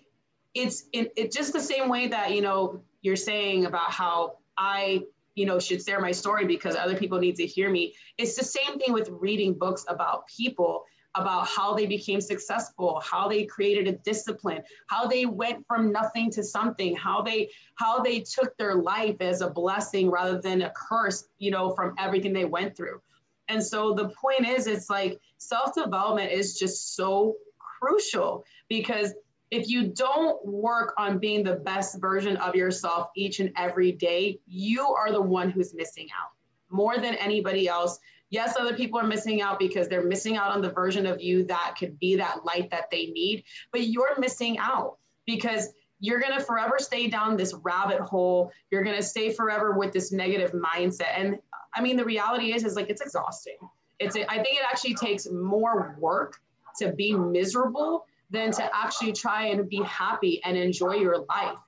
[0.55, 5.03] it's it, it just the same way that you know you're saying about how I
[5.35, 7.95] you know should share my story because other people need to hear me.
[8.19, 10.85] It's the same thing with reading books about people
[11.17, 16.29] about how they became successful how they created a discipline how they went from nothing
[16.29, 20.73] to something how they how they took their life as a blessing rather than a
[20.77, 23.01] curse you know from everything they went through
[23.49, 29.13] and so the point is, it's like self development is just so crucial because
[29.51, 34.41] if you don't work on being the best version of yourself each and every day,
[34.47, 36.31] you are the one who's missing out
[36.71, 37.99] more than anybody else.
[38.31, 41.45] Yes, other people are missing out because they're missing out on the version of you
[41.45, 46.37] that could be that light that they need, but you're missing out because you're going
[46.37, 48.51] to forever stay down this rabbit hole.
[48.71, 51.17] You're going to stay forever with this negative mindset.
[51.17, 51.39] And
[51.75, 53.57] I mean, the reality is, is like it's exhausting.
[53.99, 56.41] It's, I think it actually takes more work
[56.79, 61.59] to be miserable than to actually try and be happy and enjoy your life.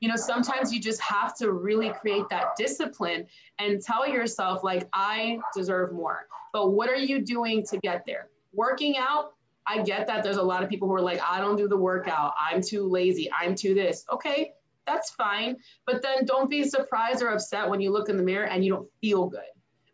[0.00, 3.26] you know sometimes you just have to really create that discipline
[3.58, 6.26] and tell yourself like i deserve more.
[6.52, 8.28] But what are you doing to get there?
[8.52, 9.34] Working out
[9.66, 11.76] i get that there's a lot of people who are like i don't do the
[11.76, 12.32] workout.
[12.38, 13.30] I'm too lazy.
[13.38, 14.04] I'm too this.
[14.12, 14.52] Okay
[14.86, 15.56] that's fine.
[15.86, 18.72] But then don't be surprised or upset when you look in the mirror and you
[18.72, 19.40] don't feel good.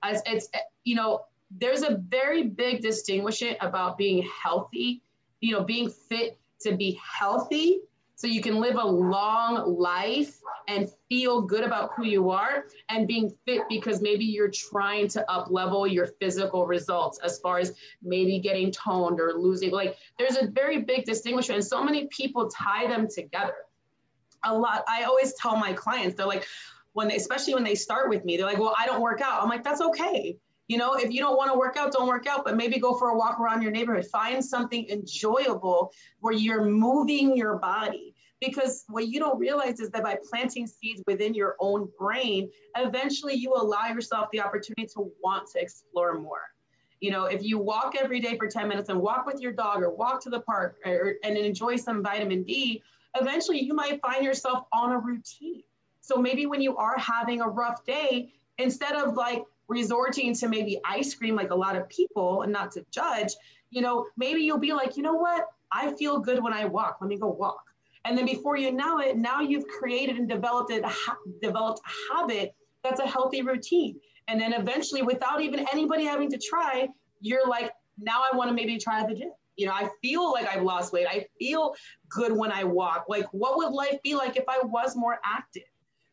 [0.03, 0.49] As it's
[0.85, 5.03] you know there's a very big distinction about being healthy
[5.41, 7.81] you know being fit to be healthy.
[8.19, 13.07] So you can live a long life and feel good about who you are and
[13.07, 17.75] being fit because maybe you're trying to up level your physical results as far as
[18.03, 19.71] maybe getting toned or losing.
[19.71, 23.66] Like there's a very big distinction and so many people tie them together
[24.47, 26.47] a lot i always tell my clients they're like
[26.93, 29.43] when they especially when they start with me they're like well i don't work out
[29.43, 32.27] i'm like that's okay you know, if you don't want to work out, don't work
[32.27, 34.07] out, but maybe go for a walk around your neighborhood.
[34.07, 38.15] Find something enjoyable where you're moving your body.
[38.41, 43.35] Because what you don't realize is that by planting seeds within your own brain, eventually
[43.35, 46.43] you allow yourself the opportunity to want to explore more.
[47.01, 49.83] You know, if you walk every day for 10 minutes and walk with your dog
[49.83, 52.83] or walk to the park or, and enjoy some vitamin D,
[53.21, 55.63] eventually you might find yourself on a routine.
[56.01, 60.81] So maybe when you are having a rough day, instead of like resorting to maybe
[60.85, 63.33] ice cream like a lot of people and not to judge
[63.71, 65.49] you know maybe you'll be like you know what?
[65.73, 66.99] I feel good when i walk.
[67.01, 67.65] Let me go walk.
[68.05, 70.89] And then before you know it now you've created and developed a
[71.43, 73.97] developed a habit that's a healthy routine.
[74.29, 76.89] And then eventually without even anybody having to try
[77.21, 80.47] you're like now i want to maybe try the gym you know i feel like
[80.49, 81.75] i've lost weight i feel
[82.09, 85.65] good when i walk like what would life be like if i was more active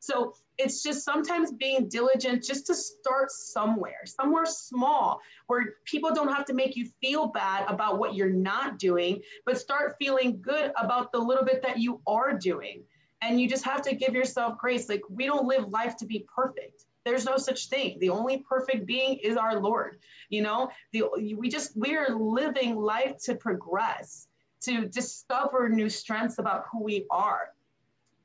[0.04, 6.28] so it's just sometimes being diligent just to start somewhere, somewhere small where people don't
[6.28, 10.74] have to make you feel bad about what you're not doing, but start feeling good
[10.76, 12.84] about the little bit that you are doing.
[13.22, 14.90] And you just have to give yourself grace.
[14.90, 16.84] Like, we don't live life to be perfect.
[17.06, 17.98] There's no such thing.
[18.00, 19.98] The only perfect being is our Lord.
[20.30, 21.04] You know, the,
[21.38, 24.28] we just, we're living life to progress,
[24.62, 27.50] to discover new strengths about who we are,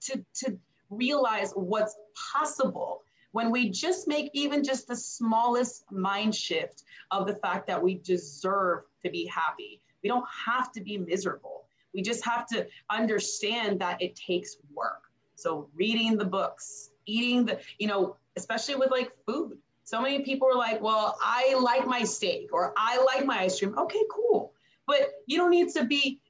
[0.02, 0.56] to, to
[0.90, 1.96] realize what's
[2.32, 7.82] possible when we just make even just the smallest mind shift of the fact that
[7.82, 9.80] we deserve to be happy.
[10.02, 11.64] We don't have to be miserable.
[11.92, 15.02] We just have to understand that it takes work.
[15.34, 19.58] So reading the books, eating the, you know, especially with like food.
[19.84, 23.58] So many people are like, well, I like my steak or I like my ice
[23.58, 23.76] cream.
[23.76, 24.52] Okay, cool.
[24.86, 26.20] But you don't need to be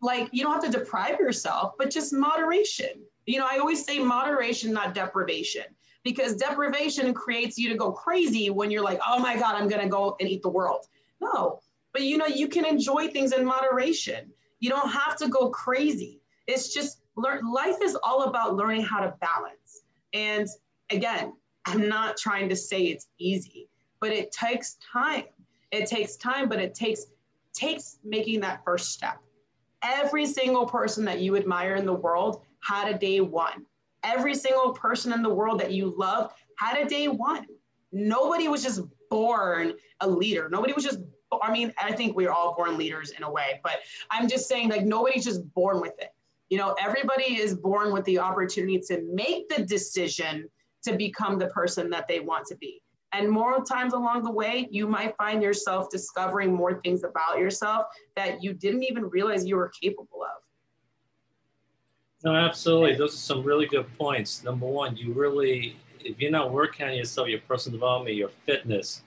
[0.00, 3.02] like, you don't have to deprive yourself, but just moderation.
[3.26, 5.64] You know, I always say moderation, not deprivation,
[6.02, 9.82] because deprivation creates you to go crazy when you're like, oh my God, I'm going
[9.82, 10.86] to go and eat the world.
[11.20, 11.60] No,
[11.92, 14.30] but you know, you can enjoy things in moderation.
[14.60, 16.20] You don't have to go crazy.
[16.46, 17.50] It's just learn.
[17.50, 19.84] Life is all about learning how to balance.
[20.12, 20.46] And
[20.90, 21.32] again,
[21.66, 23.68] I'm not trying to say it's easy,
[24.00, 25.24] but it takes time.
[25.70, 27.06] It takes time, but it takes
[27.54, 29.18] takes making that first step.
[29.82, 33.64] Every single person that you admire in the world had a day one.
[34.02, 37.46] Every single person in the world that you love had a day one.
[37.92, 40.48] Nobody was just born a leader.
[40.48, 40.98] Nobody was just,
[41.42, 43.78] I mean, I think we're all born leaders in a way, but
[44.10, 46.10] I'm just saying, like, nobody's just born with it.
[46.48, 50.48] You know, everybody is born with the opportunity to make the decision
[50.84, 52.80] to become the person that they want to be.
[53.12, 57.86] And more times along the way, you might find yourself discovering more things about yourself
[58.16, 60.42] that you didn't even realize you were capable of.
[62.24, 62.96] No, absolutely.
[62.96, 64.42] Those are some really good points.
[64.42, 69.02] Number one, you really, if you're not working on yourself, your personal development, your fitness,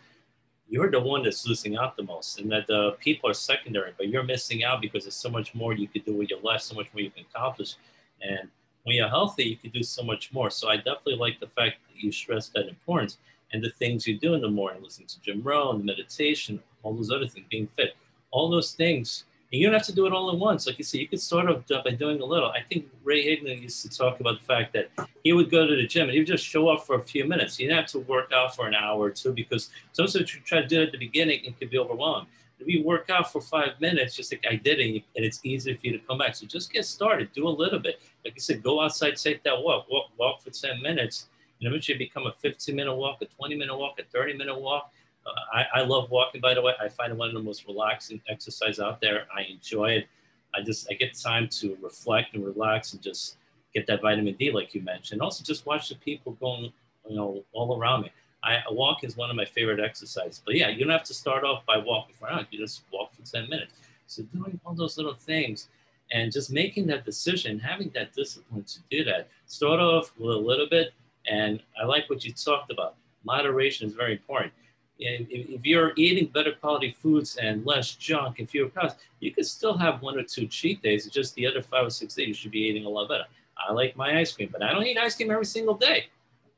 [0.69, 2.39] you're the one that's losing out the most.
[2.39, 5.73] And that the people are secondary, but you're missing out because there's so much more
[5.73, 7.75] you could do with your life, so much more you can accomplish.
[8.21, 8.49] And
[8.87, 10.49] when you're healthy, you can do so much more.
[10.49, 13.17] So I definitely like the fact that you stress that importance
[13.51, 17.11] and the things you do in the morning, listening to Jim Rohn, meditation, all those
[17.11, 17.95] other things, being fit,
[18.31, 20.67] all those things and you don't have to do it all at once.
[20.67, 22.49] Like you said, you could start off by doing a little.
[22.49, 24.89] I think Ray Higdon used to talk about the fact that
[25.23, 27.23] he would go to the gym and he would just show up for a few
[27.23, 27.55] minutes.
[27.55, 30.61] He didn't have to work out for an hour or two because sometimes you try
[30.61, 32.27] to do it at the beginning, it could be overwhelming.
[32.59, 35.73] If you work out for five minutes, just like I did, and, and it's easy
[35.75, 36.35] for you to come back.
[36.35, 37.31] So just get started.
[37.33, 38.01] Do a little bit.
[38.25, 39.87] Like I said, go outside, take that walk.
[39.89, 41.27] Walk, walk for 10 minutes.
[41.59, 44.91] And eventually become a 15 minute walk, a 20 minute walk, a 30 minute walk
[45.27, 46.73] uh, I, I love walking, by the way.
[46.81, 49.27] I find it one of the most relaxing exercise out there.
[49.35, 50.07] I enjoy it.
[50.55, 53.37] I just I get time to reflect and relax and just
[53.73, 55.21] get that vitamin D, like you mentioned.
[55.21, 56.71] Also, just watch the people going,
[57.09, 58.11] you know, all around me.
[58.43, 60.41] I a walk is one of my favorite exercises.
[60.45, 62.47] But yeah, you don't have to start off by walking for an hour.
[62.51, 63.73] You just walk for ten minutes.
[64.07, 65.67] So doing all those little things,
[66.11, 69.29] and just making that decision, having that discipline to do that.
[69.47, 70.93] Start off with a little bit,
[71.25, 72.95] and I like what you talked about.
[73.23, 74.53] Moderation is very important.
[74.99, 79.45] And if you're eating better quality foods and less junk and fewer carbs, you could
[79.45, 81.05] still have one or two cheat days.
[81.05, 83.25] It's just the other five or six days you should be eating a lot better.
[83.57, 86.07] I like my ice cream, but I don't eat ice cream every single day.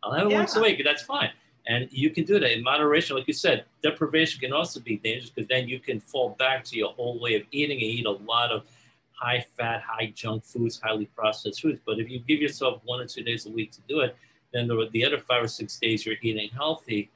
[0.03, 0.37] I'll have it yeah.
[0.37, 0.81] once a week.
[0.85, 1.31] That's fine.
[1.69, 3.15] And you can do that in moderation.
[3.15, 6.75] Like you said, deprivation can also be dangerous because then you can fall back to
[6.75, 8.63] your old way of eating and eat a lot of
[9.11, 11.79] high fat, high junk foods, highly processed foods.
[11.85, 14.15] But if you give yourself one or two days a week to do it,
[14.51, 17.11] then the, the other five or six days you're eating healthy,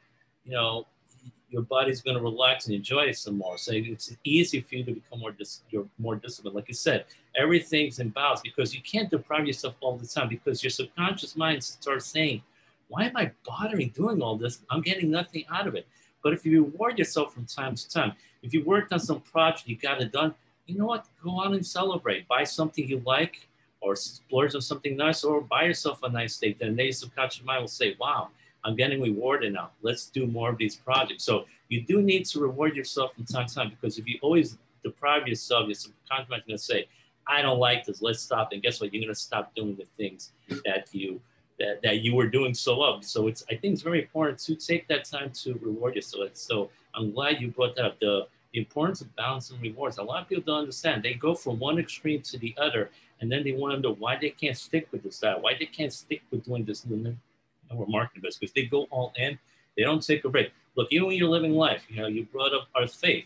[0.45, 0.85] you know,
[1.49, 3.57] your body's going to relax and enjoy it some more.
[3.57, 6.55] So it's easy for you to become more dis- you're more disciplined.
[6.55, 10.63] Like you said, everything's in balance because you can't deprive yourself all the time because
[10.63, 12.43] your subconscious mind starts saying,
[12.93, 14.55] "Why am I bothering doing all this?
[14.69, 15.85] I'm getting nothing out of it."
[16.23, 18.11] But if you reward yourself from time to time,
[18.45, 20.31] if you worked on some project, you got it done,
[20.67, 21.03] you know what?
[21.23, 22.27] Go on and celebrate.
[22.27, 23.35] Buy something you like,
[23.81, 26.59] or splurge on something nice, or buy yourself a nice steak.
[26.59, 28.29] Then the subconscious mind will say, "Wow."
[28.65, 29.71] I'm getting rewarded now.
[29.81, 31.23] Let's do more of these projects.
[31.25, 34.57] So you do need to reward yourself from time to time because if you always
[34.83, 36.87] deprive yourself, your subconscious mind is going to say,
[37.27, 38.01] I don't like this.
[38.01, 38.51] Let's stop.
[38.51, 38.93] And guess what?
[38.93, 40.31] You're going to stop doing the things
[40.65, 41.21] that you
[41.63, 43.01] that, that you were doing so well.
[43.01, 46.31] So it's I think it's very important to take that time to reward yourself.
[46.33, 47.99] So I'm glad you brought that up.
[47.99, 49.97] The, the importance of balancing rewards.
[49.97, 51.01] A lot of people don't understand.
[51.01, 54.57] They go from one extreme to the other, and then they wonder why they can't
[54.57, 56.85] stick with this, that, why they can't stick with doing this
[57.71, 59.39] we're marketing this because they go all in.
[59.75, 60.51] They don't take a break.
[60.75, 63.25] Look, even when you're living life, you know, you brought up our faith.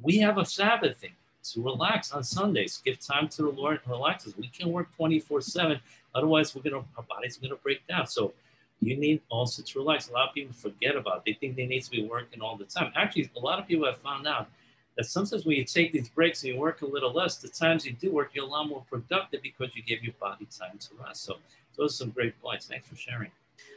[0.00, 1.14] We have a Sabbath thing
[1.52, 2.80] to relax on Sundays.
[2.84, 4.26] Give time to the Lord and relax.
[4.36, 5.80] We can work 24 7.
[6.14, 8.06] Otherwise, we're gonna our body's gonna break down.
[8.06, 8.32] So
[8.80, 10.08] you need also to relax.
[10.08, 11.22] A lot of people forget about it.
[11.26, 12.92] They think they need to be working all the time.
[12.94, 14.48] Actually, a lot of people have found out
[14.96, 17.86] that sometimes when you take these breaks and you work a little less, the times
[17.86, 20.88] you do work, you're a lot more productive because you give your body time to
[21.04, 21.24] rest.
[21.24, 21.36] So
[21.76, 22.66] those are some great points.
[22.66, 23.30] Thanks for sharing.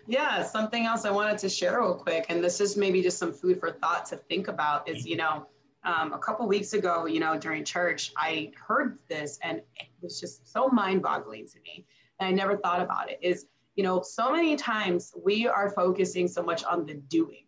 [0.08, 3.32] Yeah, something else I wanted to share real quick, and this is maybe just some
[3.32, 5.40] food for thought to think about is, you mm-hmm.
[5.40, 5.48] know,
[5.84, 10.20] um, a couple weeks ago, you know, during church, I heard this and it was
[10.20, 11.86] just so mind boggling to me.
[12.20, 16.28] And I never thought about it is, you know, so many times we are focusing
[16.28, 17.46] so much on the doing,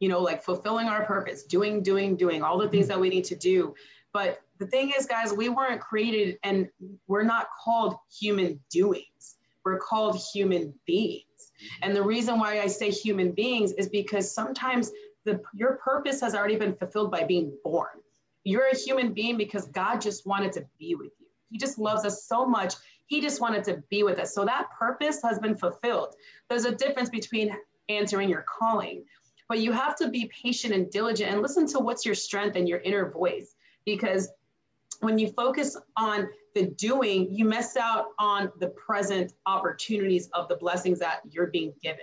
[0.00, 3.24] you know, like fulfilling our purpose, doing, doing, doing all the things that we need
[3.24, 3.74] to do.
[4.12, 6.68] But the thing is, guys, we weren't created and
[7.06, 9.36] we're not called human doings.
[9.64, 11.24] We're called human beings.
[11.82, 14.90] And the reason why I say human beings is because sometimes
[15.28, 17.88] the, your purpose has already been fulfilled by being born.
[18.44, 21.26] You're a human being because God just wanted to be with you.
[21.50, 22.74] He just loves us so much.
[23.06, 24.34] He just wanted to be with us.
[24.34, 26.14] So that purpose has been fulfilled.
[26.48, 27.54] There's a difference between
[27.88, 29.04] answering your calling,
[29.48, 32.68] but you have to be patient and diligent and listen to what's your strength and
[32.68, 34.28] your inner voice because
[35.00, 40.56] when you focus on the doing, you miss out on the present opportunities of the
[40.56, 42.00] blessings that you're being given.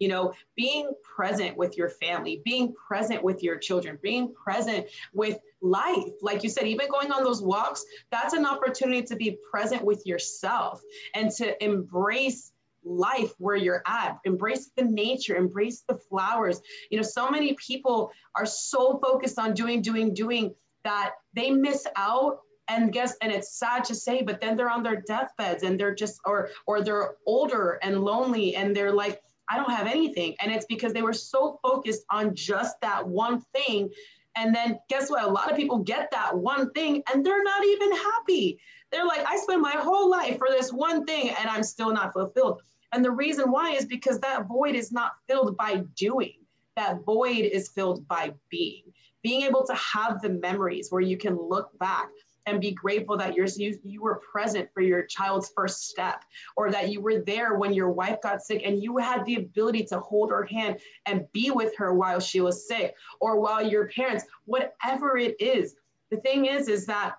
[0.00, 5.38] You know, being present with your family, being present with your children, being present with
[5.60, 6.14] life.
[6.22, 10.04] Like you said, even going on those walks, that's an opportunity to be present with
[10.06, 10.82] yourself
[11.14, 17.02] and to embrace life where you're at embrace the nature embrace the flowers you know
[17.02, 22.92] so many people are so focused on doing doing doing that they miss out and
[22.92, 26.20] guess and it's sad to say but then they're on their deathbeds and they're just
[26.24, 30.34] or or they're older and lonely and they're like i don't have anything.
[30.40, 33.90] And it's because they were so focused on just that one thing.
[34.36, 35.24] And then guess what?
[35.24, 38.60] A lot of people get that one thing and they're not even happy.
[38.90, 42.12] They're like i spent my whole life for this one thing and i'm still not
[42.12, 42.62] fulfilled.
[42.92, 46.34] And the reason why is because that void is not filled by doing.
[46.76, 48.84] That void is filled by being.
[49.22, 52.08] Being able to have the memories where you can look back
[52.46, 56.24] and be grateful that you're, you, you were present for your child's first step
[56.56, 59.84] or that you were there when your wife got sick and you had the ability
[59.84, 63.88] to hold her hand and be with her while she was sick or while your
[63.88, 65.76] parents whatever it is
[66.10, 67.16] the thing is is that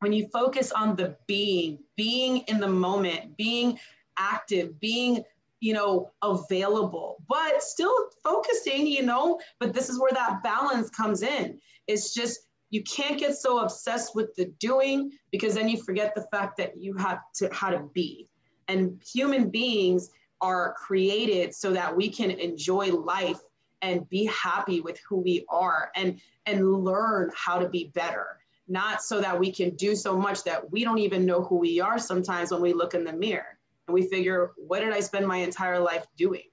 [0.00, 3.78] when you focus on the being being in the moment being
[4.18, 5.24] active being
[5.60, 7.94] you know, available, but still
[8.24, 11.60] focusing, you know, but this is where that balance comes in.
[11.86, 16.26] It's just, you can't get so obsessed with the doing because then you forget the
[16.32, 18.28] fact that you have to how to be.
[18.68, 23.40] And human beings are created so that we can enjoy life
[23.82, 28.40] and be happy with who we are and and learn how to be better
[28.70, 31.80] not so that we can do so much that we don't even know who we
[31.80, 33.58] are sometimes when we look in the mirror
[33.88, 36.44] and we figure, what did I spend my entire life doing?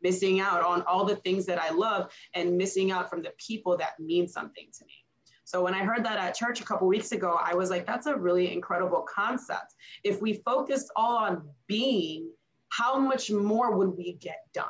[0.00, 3.76] Missing out on all the things that I love and missing out from the people
[3.78, 5.03] that mean something to me.
[5.44, 8.06] So when I heard that at church a couple weeks ago, I was like, that's
[8.06, 9.74] a really incredible concept.
[10.02, 12.30] If we focused all on being,
[12.70, 14.66] how much more would we get done?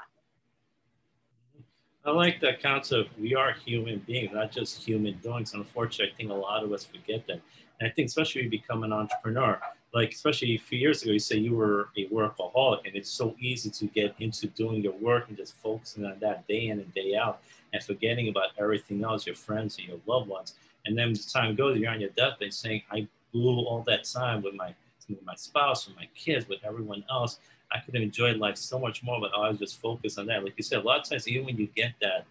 [2.05, 3.19] I like that concept.
[3.19, 5.55] We are human beings, not just human doings.
[5.55, 7.41] Unfortunately, I think a lot of us forget that.
[7.81, 9.59] And I think especially when you become an entrepreneur,
[9.95, 13.37] like especially a few years ago, you say you were a workaholic, and it's so
[13.41, 16.93] easy to get into doing your work and just focusing on that day in and
[16.95, 17.41] day out,
[17.73, 20.55] and forgetting about everything else, your friends and your loved ones.
[20.85, 24.43] And then as time goes, you're on your deathbed saying, "I blew all that time
[24.43, 24.75] with my
[25.09, 27.39] with my spouse, with my kids, with everyone else."
[27.73, 30.45] I could have enjoyed life so much more, but I was just focused on that.
[30.45, 32.27] Like you said, a lot of times, even when you get that,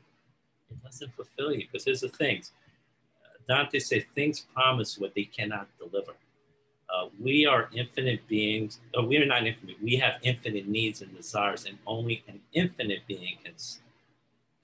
[0.70, 1.66] it doesn't fulfill you.
[1.66, 2.52] Because here's the things
[3.48, 6.14] Dante said, things promise what they cannot deliver.
[6.94, 8.80] Uh, we are infinite beings.
[8.94, 9.78] Oh, we are not infinite.
[9.82, 13.54] We have infinite needs and desires, and only an infinite being can,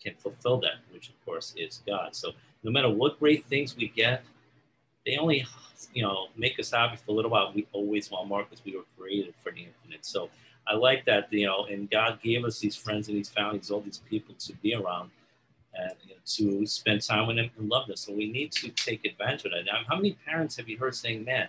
[0.02, 2.16] can fulfill that, which of course is God.
[2.16, 4.24] So no matter what great things we get,
[5.06, 5.48] they only,
[5.94, 7.52] you know, make us happy for a little while.
[7.54, 10.06] We always want more because we were created for the infinite.
[10.06, 10.30] So
[10.68, 13.82] I like that, you know, and God gave us these friends and these families, all
[13.82, 15.10] these people to be around
[15.74, 17.96] and you know, to spend time with them and love them.
[17.96, 19.66] So we need to take advantage of that.
[19.66, 21.48] Now, how many parents have you heard saying, man,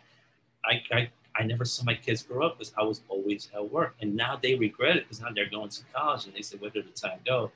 [0.65, 3.95] I, I, I never saw my kids grow up because I was always at work.
[4.01, 6.71] And now they regret it because now they're going to college and they say, where
[6.71, 7.51] did the time go?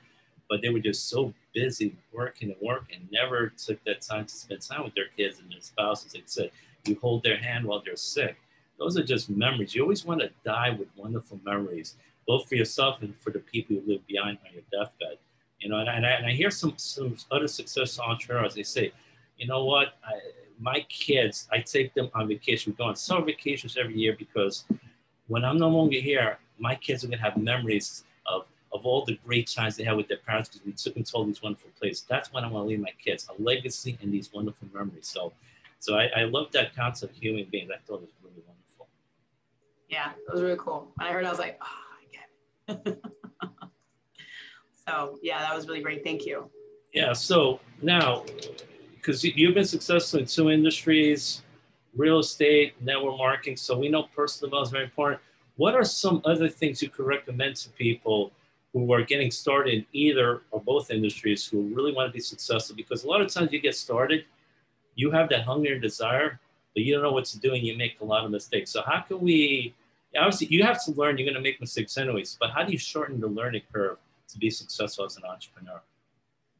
[0.49, 4.35] But they were just so busy working and working, and never took that time to
[4.35, 6.13] spend time with their kids and their spouses.
[6.15, 6.51] I said,
[6.85, 8.37] you hold their hand while they're sick
[8.77, 9.73] those are just memories.
[9.73, 11.95] You always want to die with wonderful memories,
[12.27, 15.17] both for yourself and for the people who live behind on your deathbed.
[15.59, 18.91] You know, and I, and I hear some, some other successful entrepreneurs, they say,
[19.37, 20.13] you know what, I,
[20.59, 22.73] my kids, I take them on vacation.
[22.73, 24.65] We go on summer vacations every year because
[25.27, 29.03] when I'm no longer here, my kids are going to have memories of, of all
[29.05, 31.41] the great times they had with their parents because we took them to all these
[31.41, 32.05] wonderful places.
[32.07, 35.07] That's what I want to leave my kids, a legacy and these wonderful memories.
[35.07, 35.33] So,
[35.79, 37.69] so I, I love that concept of human beings.
[37.71, 38.87] I thought it was really wonderful.
[39.89, 40.91] Yeah, it was really cool.
[40.95, 41.67] When I heard, it, I was like, oh,
[41.99, 43.03] I get it.
[44.87, 46.03] so yeah, that was really great.
[46.03, 46.49] Thank you.
[46.93, 47.11] Yeah.
[47.13, 48.23] So now,
[49.05, 51.43] because you've been successful in two industries,
[51.95, 53.55] real estate, network marketing.
[53.55, 55.21] So we know personal development is very important.
[55.57, 58.31] What are some other things you could recommend to people
[58.73, 62.75] who are getting started in either or both industries who really want to be successful?
[62.75, 64.25] Because a lot of times you get started,
[64.95, 66.39] you have that hunger and desire,
[66.73, 68.71] but you don't know what to do and you make a lot of mistakes.
[68.71, 69.75] So how can we,
[70.17, 72.79] obviously you have to learn, you're going to make mistakes anyways, but how do you
[72.79, 73.97] shorten the learning curve
[74.29, 75.79] to be successful as an entrepreneur?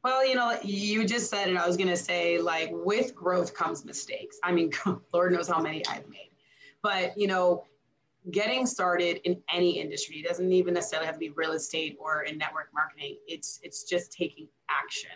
[0.06, 1.58] Well, you know, you just said it.
[1.58, 4.38] I was going to say, like, with growth comes mistakes.
[4.44, 4.72] I mean,
[5.14, 6.30] Lord knows how many I've made.
[6.84, 7.66] But, you know,
[8.30, 12.38] getting started in any industry doesn't even necessarily have to be real estate or in
[12.38, 13.18] network marketing.
[13.28, 15.10] It's it's just taking action.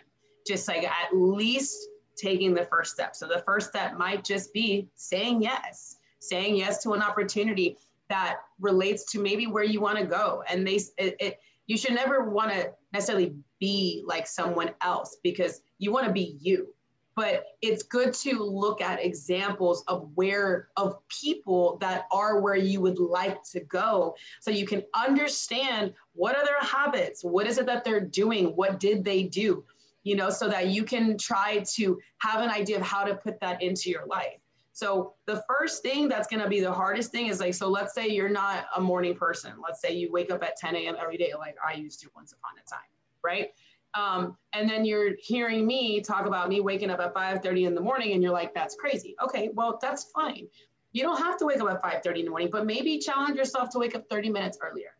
[0.44, 1.78] Just like at least
[2.16, 3.14] taking the first step.
[3.14, 7.76] So the first step might just be saying yes, saying yes to an opportunity
[8.08, 10.42] that relates to maybe where you want to go.
[10.48, 15.62] And they, it, it you should never want to necessarily be like someone else because
[15.78, 16.68] you want to be you.
[17.16, 22.80] But it's good to look at examples of where, of people that are where you
[22.80, 27.22] would like to go so you can understand what are their habits?
[27.22, 28.46] What is it that they're doing?
[28.56, 29.64] What did they do?
[30.02, 33.38] you know, so that you can try to have an idea of how to put
[33.40, 34.38] that into your life.
[34.72, 37.92] So the first thing that's going to be the hardest thing is like, so let's
[37.92, 39.52] say you're not a morning person.
[39.62, 40.96] Let's say you wake up at 10 a.m.
[40.98, 42.80] every day, like I used to once upon a time,
[43.24, 43.48] right?
[43.94, 47.80] Um, and then you're hearing me talk about me waking up at 5:30 in the
[47.80, 49.16] morning, and you're like, that's crazy.
[49.22, 50.46] Okay, well that's fine.
[50.92, 53.70] You don't have to wake up at 5:30 in the morning, but maybe challenge yourself
[53.70, 54.96] to wake up 30 minutes earlier.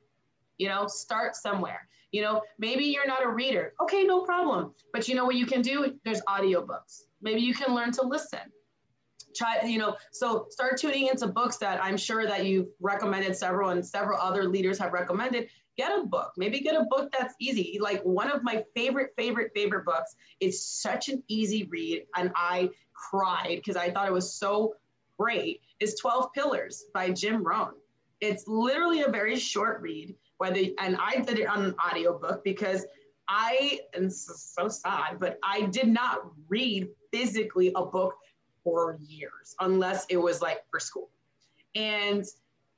[0.59, 1.89] You know, start somewhere.
[2.12, 3.75] You know, maybe you're not a reader.
[3.81, 4.75] Okay, no problem.
[4.93, 5.99] But you know what you can do?
[6.05, 7.03] There's audiobooks.
[7.23, 8.41] Maybe you can learn to listen.
[9.35, 13.71] Try, you know, so start tuning into books that I'm sure that you've recommended several
[13.71, 15.49] and several other leaders have recommended.
[15.81, 16.33] Get a book.
[16.37, 17.78] Maybe get a book that's easy.
[17.81, 22.05] Like one of my favorite, favorite, favorite books is such an easy read.
[22.16, 24.74] And I cried because I thought it was so
[25.18, 25.62] great.
[25.81, 27.72] Is 12 Pillars by Jim Rohn.
[28.20, 32.85] It's literally a very short read whether and I did it on an audiobook because
[33.26, 38.16] I and so sad, but I did not read physically a book
[38.62, 41.09] for years unless it was like for school.
[41.74, 42.26] And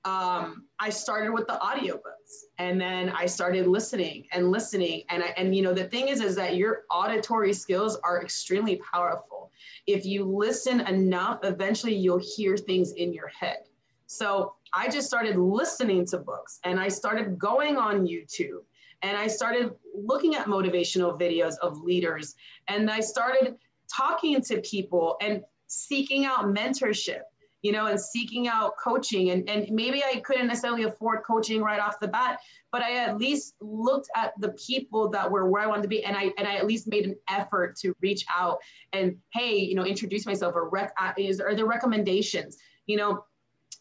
[0.05, 5.05] um, I started with the audiobooks and then I started listening and listening.
[5.11, 8.81] And I, and you know, the thing is, is that your auditory skills are extremely
[8.93, 9.51] powerful.
[9.87, 13.59] If you listen enough, eventually you'll hear things in your head.
[14.07, 18.63] So I just started listening to books and I started going on YouTube
[19.03, 22.35] and I started looking at motivational videos of leaders
[22.69, 23.57] and I started
[23.95, 27.23] talking to people and seeking out mentorship
[27.63, 29.31] you know, and seeking out coaching.
[29.31, 32.41] And, and maybe I couldn't necessarily afford coaching right off the bat,
[32.73, 36.05] but I at least looked at the people that were where I wanted to be.
[36.05, 38.59] And I, and I at least made an effort to reach out
[38.93, 42.59] and, hey, you know, introduce myself or rec- uh, is, are there recommendations?
[42.87, 43.25] You know,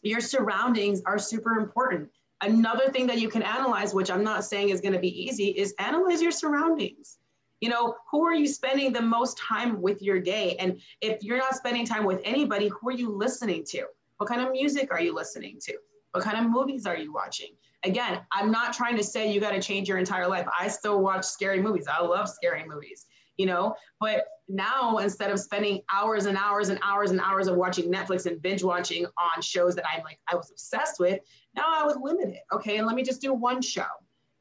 [0.02, 2.08] your surroundings are super important.
[2.40, 5.48] Another thing that you can analyze, which I'm not saying is going to be easy,
[5.48, 7.18] is analyze your surroundings
[7.62, 10.56] you know who are you spending the most time with your day?
[10.56, 13.86] And if you're not spending time with anybody who are you listening to?
[14.18, 15.74] What kind of music are you listening to?
[16.10, 17.54] What kind of movies are you watching?
[17.84, 20.46] Again i'm not trying to say you got to change your entire life.
[20.58, 21.86] I still watch scary movies.
[21.88, 23.06] I love scary movies
[23.38, 23.74] you know?
[24.00, 28.26] But now instead of spending hours and hours and hours and hours of watching netflix
[28.26, 31.20] and binge watching on shows that i'm like i was obsessed with
[31.56, 32.76] now i was limited okay?
[32.76, 33.86] And let me just do one show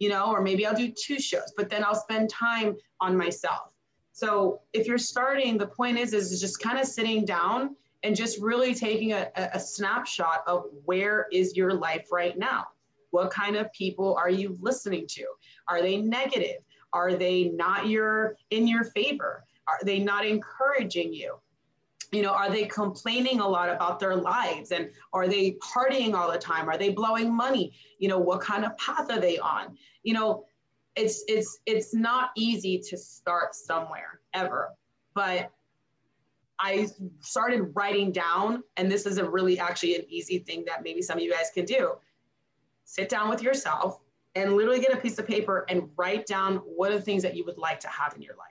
[0.02, 3.72] you know, or maybe I'll do two shows, but then I'll spend time on myself.
[4.14, 8.42] So if you're starting, the point is, is just kind of sitting down and just
[8.42, 12.66] really taking a, a snapshot of where is your life right now?
[13.12, 15.24] What kind of people are you listening to?
[15.68, 16.64] Are they negative?
[16.94, 19.44] Are they not your in your favor?
[19.68, 21.36] Are they not encouraging you?
[22.12, 24.72] You know are they complaining a lot about their lives?
[24.72, 26.70] And are they partying all the time?
[26.70, 27.74] Are they blowing money?
[28.00, 29.78] You know what kind of path are they on?
[30.04, 30.46] You know
[30.96, 34.70] it's it's it's not easy to start somewhere ever
[35.14, 35.52] but
[36.60, 36.88] i
[37.22, 41.18] started writing down and this is a really actually an easy thing that maybe some
[41.18, 41.94] of you guys can do.
[42.84, 44.02] Sit down with yourself
[44.36, 47.36] and literally get a piece of paper and write down what are the things that
[47.36, 48.51] you would like to have in your life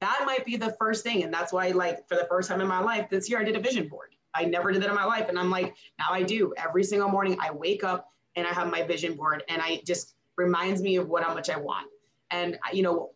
[0.00, 1.22] that might be the first thing.
[1.22, 3.56] And that's why, like, for the first time in my life this year, I did
[3.56, 4.14] a vision board.
[4.34, 5.28] I never did that in my life.
[5.28, 6.52] And I'm like, now I do.
[6.58, 10.14] Every single morning, I wake up and I have my vision board, and I just
[10.36, 11.86] reminds me of what how much I want.
[12.30, 13.12] And, you know,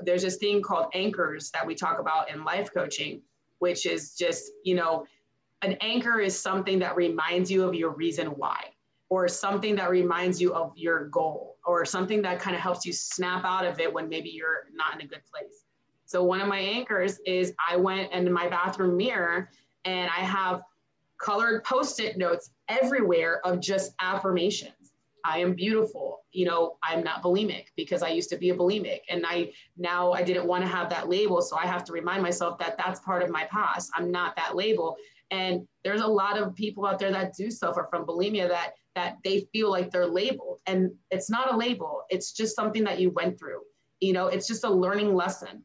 [0.00, 3.22] there's this thing called anchors that we talk about in life coaching,
[3.60, 5.06] which is just, you know,
[5.62, 8.64] an anchor is something that reminds you of your reason why,
[9.08, 12.92] or something that reminds you of your goal, or something that kind of helps you
[12.92, 15.65] snap out of it when maybe you're not in a good place.
[16.06, 19.50] So one of my anchors is I went into my bathroom mirror
[19.84, 20.62] and I have
[21.20, 24.92] colored post-it notes everywhere of just affirmations.
[25.24, 26.20] I am beautiful.
[26.30, 30.12] You know, I'm not bulimic because I used to be a bulimic and I now
[30.12, 31.42] I didn't want to have that label.
[31.42, 33.90] So I have to remind myself that that's part of my past.
[33.94, 34.96] I'm not that label.
[35.32, 39.16] And there's a lot of people out there that do suffer from bulimia that that
[39.24, 42.04] they feel like they're labeled and it's not a label.
[42.08, 43.62] It's just something that you went through.
[44.00, 45.64] You know, it's just a learning lesson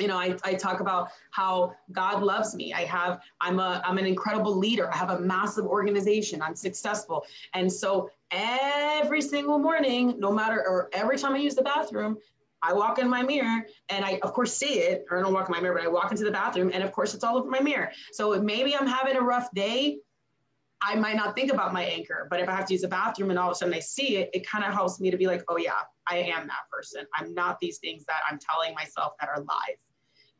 [0.00, 2.72] you know I, I talk about how god loves me.
[2.72, 4.92] I have i'm a i'm an incredible leader.
[4.92, 6.42] I have a massive organization.
[6.42, 7.24] I'm successful.
[7.54, 12.16] And so every single morning no matter or every time i use the bathroom
[12.62, 15.04] i walk in my mirror and i of course see it.
[15.10, 16.92] Or i don't walk in my mirror but i walk into the bathroom and of
[16.92, 17.90] course it's all over my mirror.
[18.12, 19.98] So maybe i'm having a rough day
[20.82, 23.28] I might not think about my anchor, but if I have to use the bathroom
[23.28, 25.26] and all of a sudden I see it, it kind of helps me to be
[25.26, 27.04] like, oh yeah, I am that person.
[27.14, 29.89] I'm not these things that I'm telling myself that are lies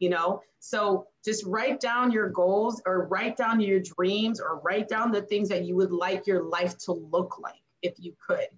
[0.01, 0.43] you know?
[0.59, 5.23] So just write down your goals or write down your dreams or write down the
[5.23, 8.49] things that you would like your life to look like if you could.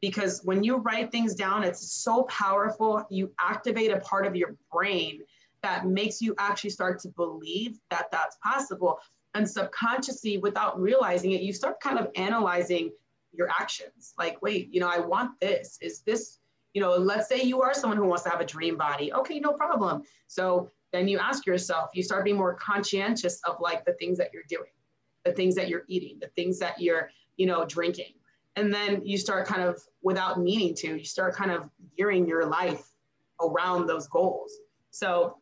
[0.00, 3.04] Because when you write things down it's so powerful.
[3.10, 5.20] You activate a part of your brain
[5.62, 8.98] that makes you actually start to believe that that's possible.
[9.34, 12.90] And subconsciously without realizing it you start kind of analyzing
[13.32, 14.14] your actions.
[14.18, 15.78] Like wait you know i want this.
[15.80, 16.38] Is this
[16.72, 19.12] you know let's say you are someone who wants to have a dream body.
[19.12, 20.02] Okay no problem.
[20.26, 24.30] So then you ask yourself, you start being more conscientious of like the things that
[24.32, 24.70] you're doing,
[25.24, 28.14] the things that you're eating, the things that you're, you know, drinking.
[28.56, 32.46] And then you start kind of, without meaning to, you start kind of gearing your
[32.46, 32.88] life
[33.40, 34.52] around those goals.
[34.90, 35.36] So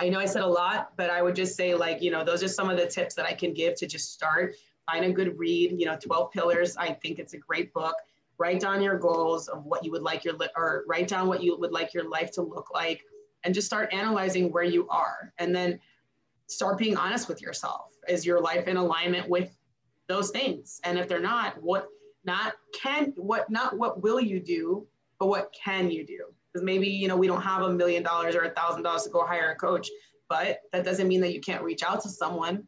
[0.00, 2.42] I know I said a lot, but I would just say, like, you know, those
[2.42, 4.56] are some of the tips that I can give to just start.
[4.90, 6.76] Find a good read, you know, 12 Pillars.
[6.76, 7.94] I think it's a great book.
[8.36, 11.56] Write down your goals of what you would like your, or write down what you
[11.56, 13.04] would like your life to look like
[13.44, 15.78] and just start analyzing where you are and then
[16.46, 17.92] start being honest with yourself.
[18.08, 19.56] Is your life in alignment with
[20.08, 20.80] those things?
[20.84, 21.88] And if they're not what
[22.24, 24.86] not can what not what will you do
[25.18, 26.24] but what can you do?
[26.52, 29.10] Because maybe you know we don't have a million dollars or a thousand dollars to
[29.10, 29.88] go hire a coach
[30.28, 32.66] but that doesn't mean that you can't reach out to someone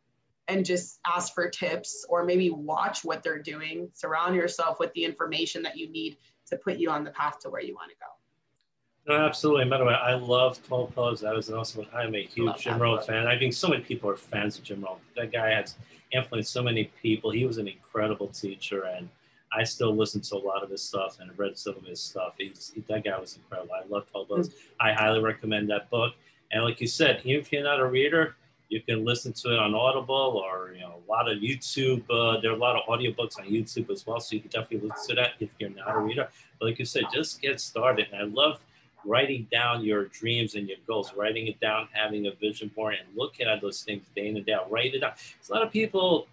[0.48, 3.88] and just ask for tips or maybe watch what they're doing.
[3.94, 7.50] Surround yourself with the information that you need to put you on the path to
[7.50, 8.06] where you want to go
[9.08, 9.64] no, absolutely.
[9.66, 11.20] By the way, I love 12 Pillars.
[11.20, 11.86] That was an awesome.
[11.94, 13.26] I'm a huge Jim Rohn fan.
[13.26, 14.98] I think so many people are fans of Jim Rohn.
[15.16, 15.76] That guy has
[16.12, 17.30] influenced so many people.
[17.30, 19.08] He was an incredible teacher, and
[19.52, 22.34] I still listen to a lot of his stuff and read some of his stuff.
[22.36, 23.74] He's, he, that guy was incredible.
[23.74, 24.48] I love 12 Pillars.
[24.48, 24.86] Mm-hmm.
[24.86, 26.14] I highly recommend that book.
[26.50, 28.36] And like you said, even if you're not a reader,
[28.68, 32.02] you can listen to it on Audible or you know a lot of YouTube.
[32.10, 34.88] Uh, there are a lot of audiobooks on YouTube as well, so you can definitely
[34.88, 36.28] listen to that if you're not a reader.
[36.58, 38.08] But like you said, just get started.
[38.12, 38.60] And I love
[39.06, 43.16] writing down your dreams and your goals, writing it down, having a vision board, and
[43.16, 44.70] looking at those things day in and day out.
[44.70, 45.12] Write it down.
[45.48, 46.26] a lot of people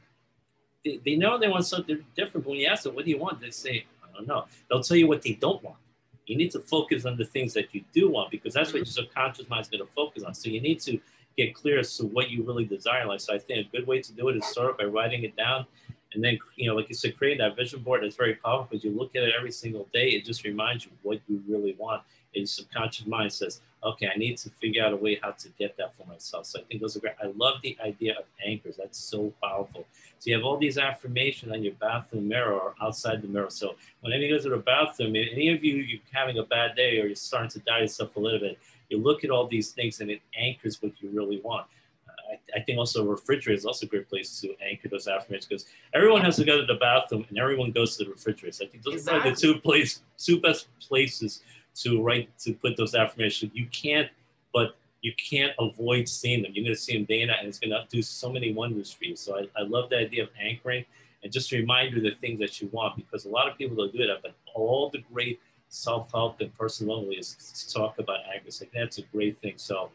[0.84, 3.18] they, they know they want something different, but when you ask them, "What do you
[3.18, 5.78] want?" they say, "I don't know." They'll tell you what they don't want.
[6.26, 8.86] You need to focus on the things that you do want because that's what your
[8.86, 10.34] subconscious mind is going to focus on.
[10.34, 11.00] So you need to
[11.38, 13.20] get clear as to what you really desire Like.
[13.20, 15.66] So I think a good way to do it is start by writing it down.
[16.14, 18.84] And then, you know, like you said, creating that vision board is very powerful because
[18.84, 20.10] you look at it every single day.
[20.10, 22.04] It just reminds you what you really want.
[22.34, 25.78] Your subconscious mind says, okay, I need to figure out a way how to get
[25.78, 26.46] that for myself.
[26.46, 27.14] So I think those are great.
[27.22, 28.78] I love the idea of anchors.
[28.78, 29.86] That's so powerful.
[30.20, 33.50] So you have all these affirmations on your bathroom mirror or outside the mirror.
[33.50, 37.00] So whenever you go to the bathroom, any of you you're having a bad day
[37.02, 38.58] or you're starting to doubt yourself a little bit,
[38.90, 41.68] you look at all these things and it anchors what you really want.
[42.08, 45.46] I, I think also a refrigerator is also a great place to anchor those affirmations
[45.46, 48.54] because everyone has to go to the bathroom and everyone goes to the refrigerator.
[48.54, 49.32] So I think those exactly.
[49.32, 51.42] are the two place, two best places
[51.76, 53.52] to write to put those affirmations.
[53.54, 54.10] You can't,
[54.54, 56.52] but you can't avoid seeing them.
[56.54, 58.54] You're going to see them day and night, and it's going to do so many
[58.54, 59.16] wonders for you.
[59.16, 60.86] So I, I love the idea of anchoring
[61.24, 63.92] and just remind you the things that you want because a lot of people don't
[63.92, 68.62] do that, but all the great self-help and personal is talk about anchors.
[68.62, 69.54] Like that's a great thing.
[69.58, 69.90] So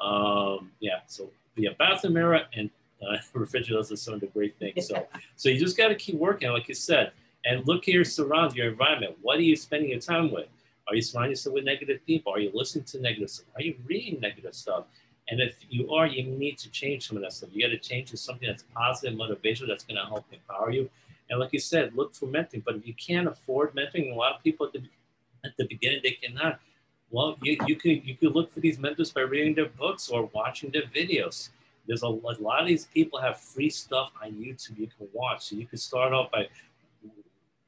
[0.00, 2.70] um, yeah, so yeah, bathroom mirror and
[3.02, 4.86] uh, refrigerators are some of the great things.
[4.88, 5.06] So
[5.36, 7.12] so you just got to keep working, like you said,
[7.44, 9.16] and look at your surroundings, your environment.
[9.22, 10.46] What are you spending your time with?
[10.88, 12.32] Are you surrounding yourself with negative people?
[12.32, 13.46] Are you listening to negative stuff?
[13.56, 14.84] Are you reading negative stuff?
[15.28, 17.50] And if you are, you need to change some of that stuff.
[17.52, 20.90] You got to change to something that's positive, motivational, that's going to help empower you.
[21.30, 22.62] And like you said, look for mentoring.
[22.64, 24.82] But if you can't afford mentoring, a lot of people at the,
[25.44, 26.60] at the beginning they cannot.
[27.10, 30.28] Well, you, you could you could look for these mentors by reading their books or
[30.34, 31.50] watching their videos.
[31.86, 35.46] There's a, a lot of these people have free stuff on YouTube you can watch.
[35.46, 36.48] So you can start off by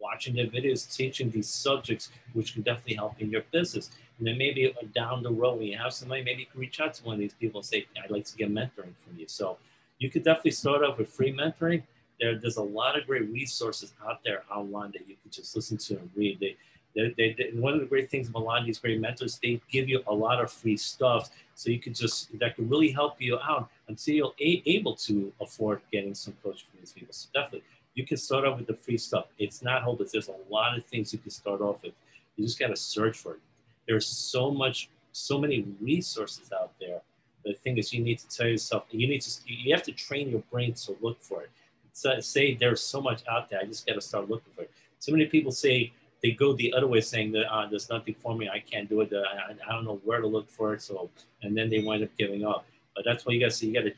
[0.01, 3.91] watching their videos, teaching these subjects, which can definitely help in your business.
[4.19, 6.81] And then maybe uh, down the road, when you have somebody, maybe you can reach
[6.81, 9.27] out to one of these people and say, I'd like to get mentoring from you.
[9.29, 9.59] So
[9.99, 11.83] you could definitely start off with free mentoring.
[12.21, 15.77] There, there's a lot of great resources out there online that you can just listen
[15.79, 16.41] to and read.
[16.41, 16.57] They,
[16.95, 19.39] they, they, they, one of the great things about a lot of these great mentors,
[19.43, 21.31] they give you a lot of free stuff.
[21.55, 25.31] So you could just, that could really help you out until you're a, able to
[25.41, 27.13] afford getting some coaching from these people.
[27.13, 27.65] So definitely
[27.97, 29.25] you can start off with the free stuff.
[29.39, 30.13] It's not hopeless.
[30.13, 31.95] There's a lot of things you can start off with.
[32.37, 33.41] You just got to search for it.
[33.89, 37.01] There's so much, so many resources out there.
[37.45, 40.29] The thing is, you need to tell yourself, you need to, you have to train
[40.29, 41.51] your brain to look for it.
[41.93, 44.71] So say there's so much out there, I just got to start looking for it.
[44.99, 45.93] So many people say
[46.23, 49.01] they go the other way, saying that uh, there's nothing for me, I can't do
[49.01, 50.83] it, I, I don't know where to look for it.
[50.83, 51.09] So,
[51.43, 52.67] and then they wind up giving up.
[52.95, 53.95] But that's why you got to see, you got to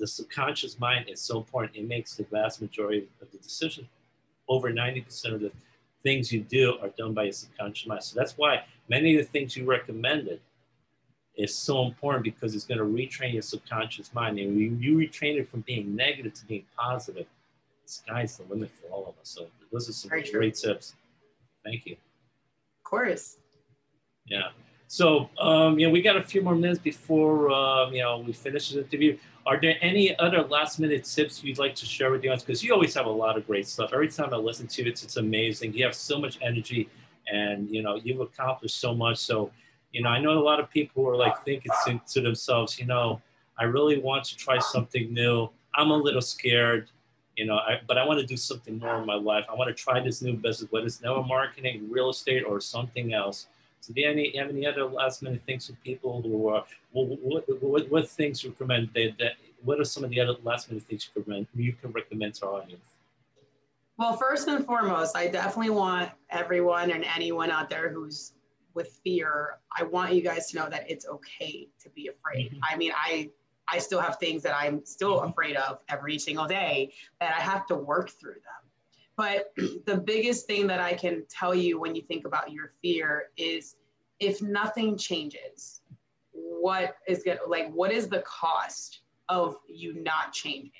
[0.00, 1.76] the subconscious mind is so important.
[1.76, 3.86] It makes the vast majority of the decision.
[4.48, 5.52] Over 90% of the
[6.02, 8.02] things you do are done by your subconscious mind.
[8.02, 10.40] So that's why many of the things you recommended
[11.36, 14.38] is so important because it's going to retrain your subconscious mind.
[14.38, 17.26] And you, you retrain it from being negative to being positive.
[17.86, 19.28] The sky's the limit for all of us.
[19.28, 20.72] So those are some Very great true.
[20.72, 20.94] tips.
[21.64, 21.92] Thank you.
[21.92, 23.36] Of course.
[24.26, 24.48] Yeah.
[24.92, 28.32] So, um, you know, we got a few more minutes before, um, you know, we
[28.32, 29.16] finish the interview.
[29.46, 32.42] Are there any other last minute tips you'd like to share with the audience?
[32.42, 33.90] Because you always have a lot of great stuff.
[33.92, 35.74] Every time I listen to it, it's amazing.
[35.74, 36.88] You have so much energy
[37.32, 39.18] and, you know, you've accomplished so much.
[39.18, 39.52] So,
[39.92, 42.76] you know, I know a lot of people who are like thinking to, to themselves,
[42.76, 43.22] you know,
[43.60, 45.48] I really want to try something new.
[45.76, 46.90] I'm a little scared,
[47.36, 49.44] you know, I, but I want to do something more in my life.
[49.48, 53.14] I want to try this new business, whether it's network marketing, real estate, or something
[53.14, 53.46] else.
[53.80, 56.64] So do you have any, have any other last minute things for people who are,
[56.92, 60.70] what, what, what things you recommend that, that, what are some of the other last
[60.70, 62.82] minute things you, recommend, you can recommend to our audience?
[63.96, 68.32] Well, first and foremost, I definitely want everyone and anyone out there who's
[68.74, 72.52] with fear, I want you guys to know that it's okay to be afraid.
[72.52, 72.60] Mm-hmm.
[72.62, 73.30] I mean, I
[73.72, 75.30] I still have things that I'm still mm-hmm.
[75.30, 78.59] afraid of every single day that I have to work through them.
[79.20, 79.52] But
[79.84, 83.76] the biggest thing that I can tell you when you think about your fear is
[84.18, 85.82] if nothing changes,
[86.32, 90.70] what is going like what is the cost of you not changing?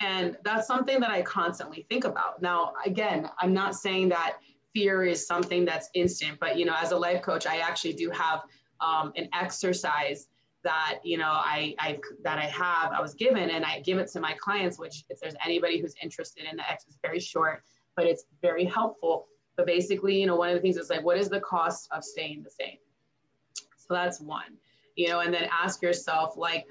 [0.00, 2.42] And that's something that I constantly think about.
[2.42, 4.36] Now, again, I'm not saying that
[4.74, 8.10] fear is something that's instant, but you know, as a life coach, I actually do
[8.10, 8.42] have
[8.82, 10.26] um, an exercise
[10.64, 14.10] that you know I, I that I have I was given and I give it
[14.12, 17.62] to my clients which if there's anybody who's interested in the X is very short
[17.96, 21.18] but it's very helpful but basically you know one of the things is like what
[21.18, 22.78] is the cost of staying the same
[23.76, 24.56] so that's one
[24.96, 26.66] you know, and then ask yourself, like,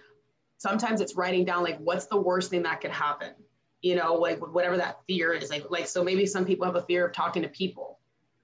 [0.58, 3.32] sometimes it's writing down, like, what's the worst thing that could happen?
[3.82, 5.50] You know, like whatever that fear is.
[5.50, 8.00] Like, like so maybe some people have a fear of talking to people.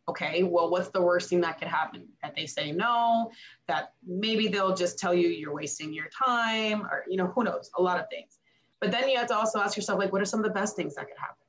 [0.09, 2.07] Okay, well, what's the worst thing that could happen?
[2.23, 3.31] That they say no,
[3.67, 7.69] that maybe they'll just tell you you're wasting your time, or, you know, who knows,
[7.77, 8.39] a lot of things.
[8.81, 10.75] But then you have to also ask yourself, like, what are some of the best
[10.75, 11.45] things that could happen?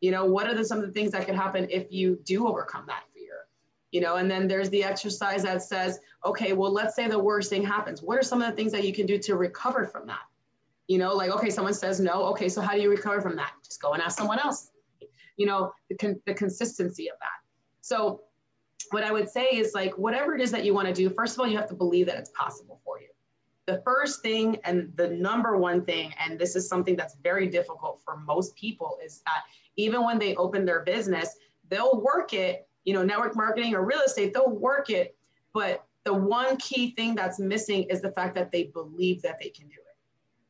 [0.00, 2.46] You know, what are the, some of the things that could happen if you do
[2.46, 3.46] overcome that fear?
[3.90, 7.48] You know, and then there's the exercise that says, okay, well, let's say the worst
[7.48, 8.02] thing happens.
[8.02, 10.26] What are some of the things that you can do to recover from that?
[10.88, 12.24] You know, like, okay, someone says no.
[12.32, 13.52] Okay, so how do you recover from that?
[13.64, 14.72] Just go and ask someone else.
[15.36, 17.43] You know, the, con- the consistency of that.
[17.84, 18.22] So,
[18.90, 21.34] what I would say is like, whatever it is that you want to do, first
[21.34, 23.08] of all, you have to believe that it's possible for you
[23.66, 28.00] the first thing and the number one thing, and this is something that's very difficult
[28.04, 29.44] for most people, is that
[29.76, 31.36] even when they open their business,
[31.68, 35.16] they'll work it, you know, network marketing or real estate, they'll work it.
[35.52, 39.48] But the one key thing that's missing is the fact that they believe that they
[39.48, 39.83] can do it.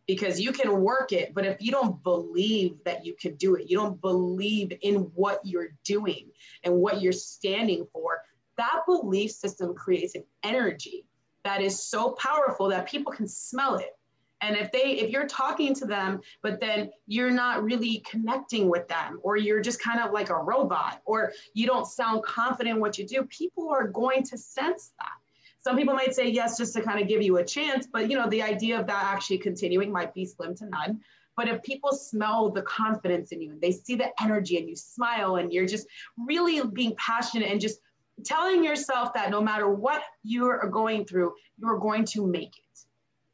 [0.07, 3.71] Because you can work it, but if you don't believe that you can do it,
[3.71, 6.29] you don't believe in what you're doing
[6.63, 8.23] and what you're standing for,
[8.57, 11.07] that belief system creates an energy
[11.45, 13.97] that is so powerful that people can smell it.
[14.41, 18.87] And if they if you're talking to them but then you're not really connecting with
[18.89, 22.81] them or you're just kind of like a robot or you don't sound confident in
[22.81, 25.17] what you do people are going to sense that
[25.65, 28.17] some people might say yes just to kind of give you a chance but you
[28.17, 31.01] know the idea of that actually continuing might be slim to none
[31.37, 34.77] but if people smell the confidence in you and they see the energy and you
[34.77, 35.87] smile and you're just
[36.17, 37.81] really being passionate and just
[38.25, 42.57] telling yourself that no matter what you are going through, you are going to make
[42.57, 42.61] it.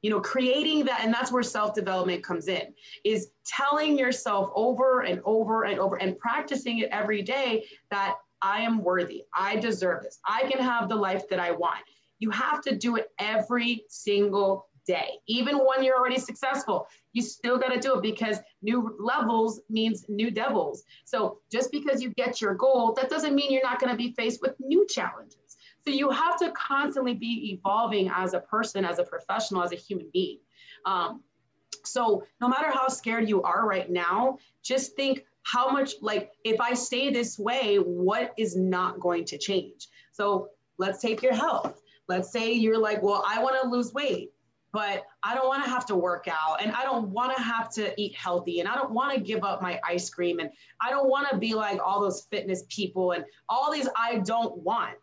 [0.03, 2.73] You know, creating that, and that's where self development comes in,
[3.05, 8.63] is telling yourself over and over and over and practicing it every day that I
[8.63, 9.25] am worthy.
[9.35, 10.19] I deserve this.
[10.27, 11.85] I can have the life that I want.
[12.21, 15.11] You have to do it every single day.
[15.27, 20.05] Even when you're already successful, you still got to do it because new levels means
[20.09, 20.85] new devils.
[21.05, 24.13] So just because you get your goal, that doesn't mean you're not going to be
[24.13, 25.57] faced with new challenges.
[25.85, 29.77] So you have to constantly be evolving as a person, as a professional, as a
[29.77, 30.39] human being.
[30.85, 31.23] Um,
[31.85, 36.61] so no matter how scared you are right now, just think how much, like, if
[36.61, 39.89] I stay this way, what is not going to change?
[40.13, 41.81] So let's take your health.
[42.11, 44.33] Let's say you're like, well, I want to lose weight
[44.73, 47.71] but I don't want to have to work out and I don't want to have
[47.71, 50.51] to eat healthy and I don't want to give up my ice cream and
[50.81, 54.57] I don't want to be like all those fitness people and all these I don't
[54.59, 54.97] want.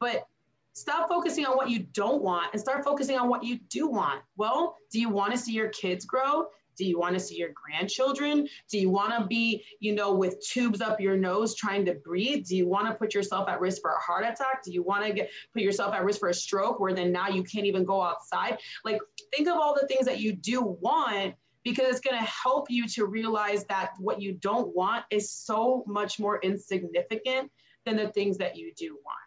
[0.00, 0.26] But
[0.74, 4.20] stop focusing on what you don't want and start focusing on what you do want.
[4.36, 6.46] Well, do you want to see your kids grow?
[6.76, 8.48] Do you want to see your grandchildren?
[8.70, 12.46] Do you want to be, you know, with tubes up your nose trying to breathe?
[12.46, 14.62] Do you want to put yourself at risk for a heart attack?
[14.62, 17.28] Do you want to get put yourself at risk for a stroke where then now
[17.28, 18.58] you can't even go outside?
[18.84, 19.00] Like
[19.34, 22.86] think of all the things that you do want because it's going to help you
[22.86, 27.50] to realize that what you don't want is so much more insignificant
[27.84, 29.18] than the things that you do want.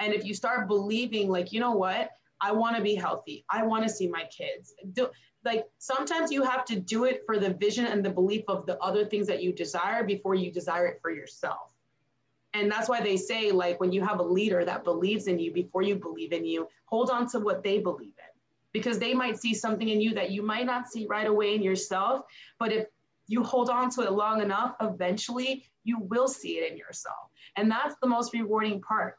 [0.00, 2.10] And if you start believing like, you know what?
[2.40, 3.44] I want to be healthy.
[3.50, 4.74] I want to see my kids.
[4.94, 5.08] Do,
[5.44, 8.78] like sometimes you have to do it for the vision and the belief of the
[8.78, 11.74] other things that you desire before you desire it for yourself.
[12.54, 15.52] And that's why they say like when you have a leader that believes in you
[15.52, 18.40] before you believe in you hold on to what they believe in.
[18.72, 21.62] Because they might see something in you that you might not see right away in
[21.62, 22.22] yourself
[22.58, 22.86] but if
[23.26, 27.30] you hold on to it long enough eventually you will see it in yourself.
[27.56, 29.16] And that's the most rewarding part.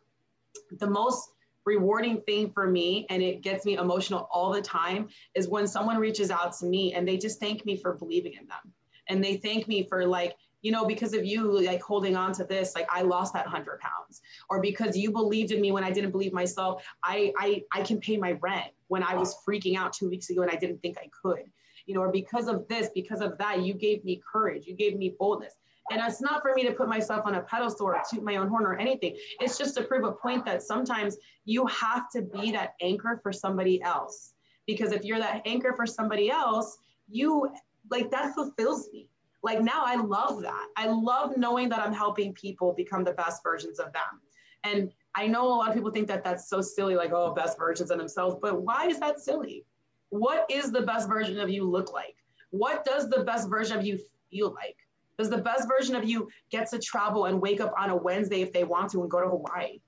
[0.79, 1.29] The most
[1.65, 5.97] rewarding thing for me and it gets me emotional all the time is when someone
[5.97, 8.73] reaches out to me and they just thank me for believing in them.
[9.09, 12.45] And they thank me for like you know because of you like holding on to
[12.45, 14.21] this like i lost that 100 pounds.
[14.49, 17.99] Or because you believed in me when i didn't believe myself i i, I can
[17.99, 20.97] pay my rent when i was freaking out two weeks ago and i didn't think
[20.97, 21.43] i could.
[21.85, 24.97] You know or because of this because of that you gave me courage you gave
[24.97, 25.55] me boldness
[25.91, 28.47] and it's not for me to put myself on a pedestal or toot my own
[28.47, 29.17] horn or anything.
[29.39, 33.33] It's just to prove a point that sometimes you have to be that anchor for
[33.33, 34.33] somebody else.
[34.65, 36.77] Because if you're that anchor for somebody else,
[37.09, 37.49] you
[37.91, 39.09] like that fulfills me.
[39.43, 40.67] Like now I love that.
[40.77, 44.21] I love knowing that I'm helping people become the best versions of them.
[44.63, 47.57] And I know a lot of people think that that's so silly, like, oh, best
[47.57, 48.37] versions of themselves.
[48.41, 49.65] But why is that silly?
[50.09, 52.15] What is the best version of you look like?
[52.51, 53.99] What does the best version of you
[54.31, 54.77] feel like?
[55.17, 58.41] Does the best version of you get to travel and wake up on a Wednesday
[58.41, 59.79] if they want to and go to Hawaii?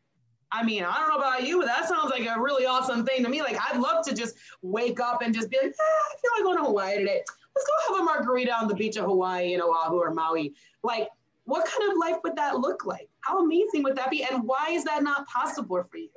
[0.52, 3.24] I mean, I don't know about you, but that sounds like a really awesome thing
[3.24, 3.42] to me.
[3.42, 6.44] Like, I'd love to just wake up and just be like, eh, I feel like
[6.44, 7.22] going to Hawaii today.
[7.56, 10.54] Let's go have a margarita on the beach of Hawaii in Oahu or Maui.
[10.84, 11.10] Like,
[11.46, 13.10] what kind of life would that look like?
[13.22, 14.24] How amazing would that be?
[14.24, 16.10] And why is that not possible for you?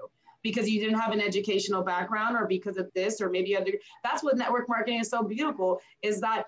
[0.43, 3.73] because you didn't have an educational background or because of this or maybe other
[4.05, 6.45] that's what network marketing is so beautiful is that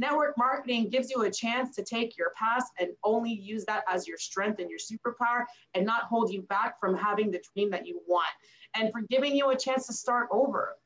[0.00, 4.08] network marketing gives you a chance to take your past and only use that as
[4.08, 5.44] your strength and your superpower
[5.74, 8.26] and not hold you back from having the dream that you want
[8.74, 10.76] and for giving you a chance to start over.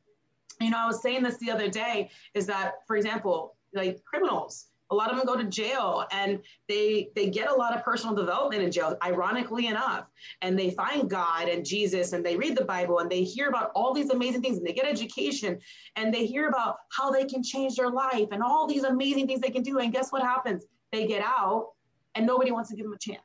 [0.61, 4.67] You know i was saying this the other day is that for example like criminals
[4.95, 8.15] a lot of them go to jail and they they get a lot of personal
[8.15, 10.07] development in jail ironically enough
[10.41, 13.73] and they find god and jesus and they read the bible and they hear about
[13.75, 15.59] all these amazing things and they get education
[15.97, 19.41] and they hear about how they can change their life and all these amazing things
[19.41, 21.71] they can do and guess what happens they get out
[22.15, 23.21] and nobody wants to give them a chance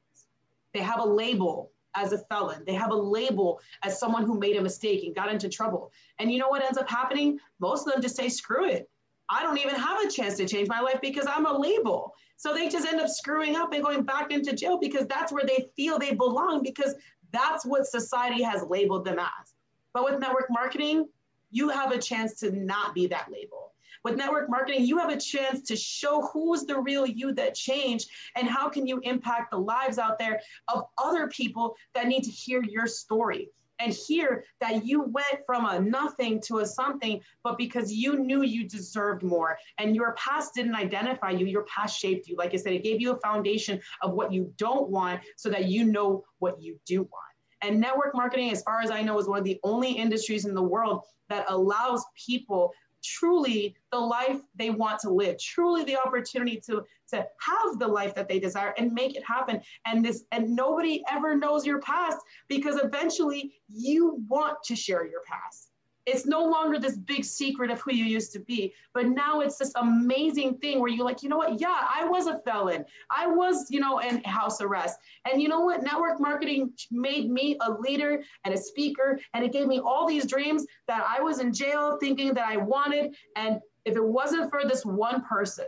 [0.74, 2.64] they have a label as a felon.
[2.68, 5.92] They have a label as someone who made a mistake and got into trouble.
[6.20, 7.40] And you know what ends up happening?
[7.60, 8.88] Most of them just say, screw it.
[9.30, 12.14] I don't even have a chance to change my life because I'm a label.
[12.38, 15.46] So they just end up screwing up and going back into jail because that's where
[15.46, 16.96] they feel they belong because
[17.32, 19.54] that's what society has labeled them as.
[19.94, 21.08] But with network marketing,
[21.52, 23.74] you have a chance to not be that label.
[24.04, 28.10] With network marketing, you have a chance to show who's the real you that changed
[28.36, 30.40] and how can you impact the lives out there
[30.74, 33.50] of other people that need to hear your story
[33.80, 38.44] and hear that you went from a nothing to a something, but because you knew
[38.44, 42.36] you deserved more and your past didn't identify you, your past shaped you.
[42.36, 45.66] Like I said, it gave you a foundation of what you don't want so that
[45.66, 47.14] you know what you do want.
[47.62, 50.54] And network marketing, as far as I know, is one of the only industries in
[50.54, 52.72] the world that allows people
[53.04, 58.14] truly the life they want to live, truly the opportunity to, to have the life
[58.16, 59.62] that they desire and make it happen.
[59.86, 65.22] And this and nobody ever knows your past because eventually you want to share your
[65.26, 65.69] past.
[66.06, 69.58] It's no longer this big secret of who you used to be, but now it's
[69.58, 71.60] this amazing thing where you're like, you know what?
[71.60, 72.86] Yeah, I was a felon.
[73.12, 74.98] I was, you know, in house arrest.
[75.30, 75.84] And you know what?
[75.84, 80.26] Network marketing made me a leader and a speaker, and it gave me all these
[80.26, 83.16] dreams that I was in jail thinking that I wanted.
[83.36, 85.66] And if it wasn't for this one person,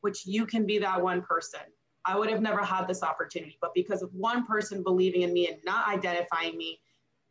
[0.00, 1.60] which you can be that one person,
[2.04, 3.58] I would have never had this opportunity.
[3.60, 6.80] But because of one person believing in me and not identifying me,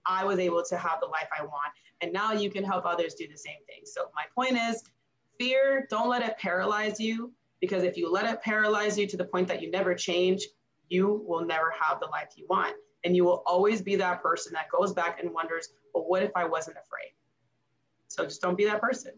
[0.05, 1.73] I was able to have the life I want.
[2.01, 3.81] And now you can help others do the same thing.
[3.85, 4.83] So my point is
[5.39, 9.25] fear, don't let it paralyze you because if you let it paralyze you to the
[9.25, 10.47] point that you never change,
[10.89, 12.75] you will never have the life you want.
[13.03, 16.31] And you will always be that person that goes back and wonders, well, what if
[16.35, 17.13] I wasn't afraid?
[18.07, 19.13] So just don't be that person.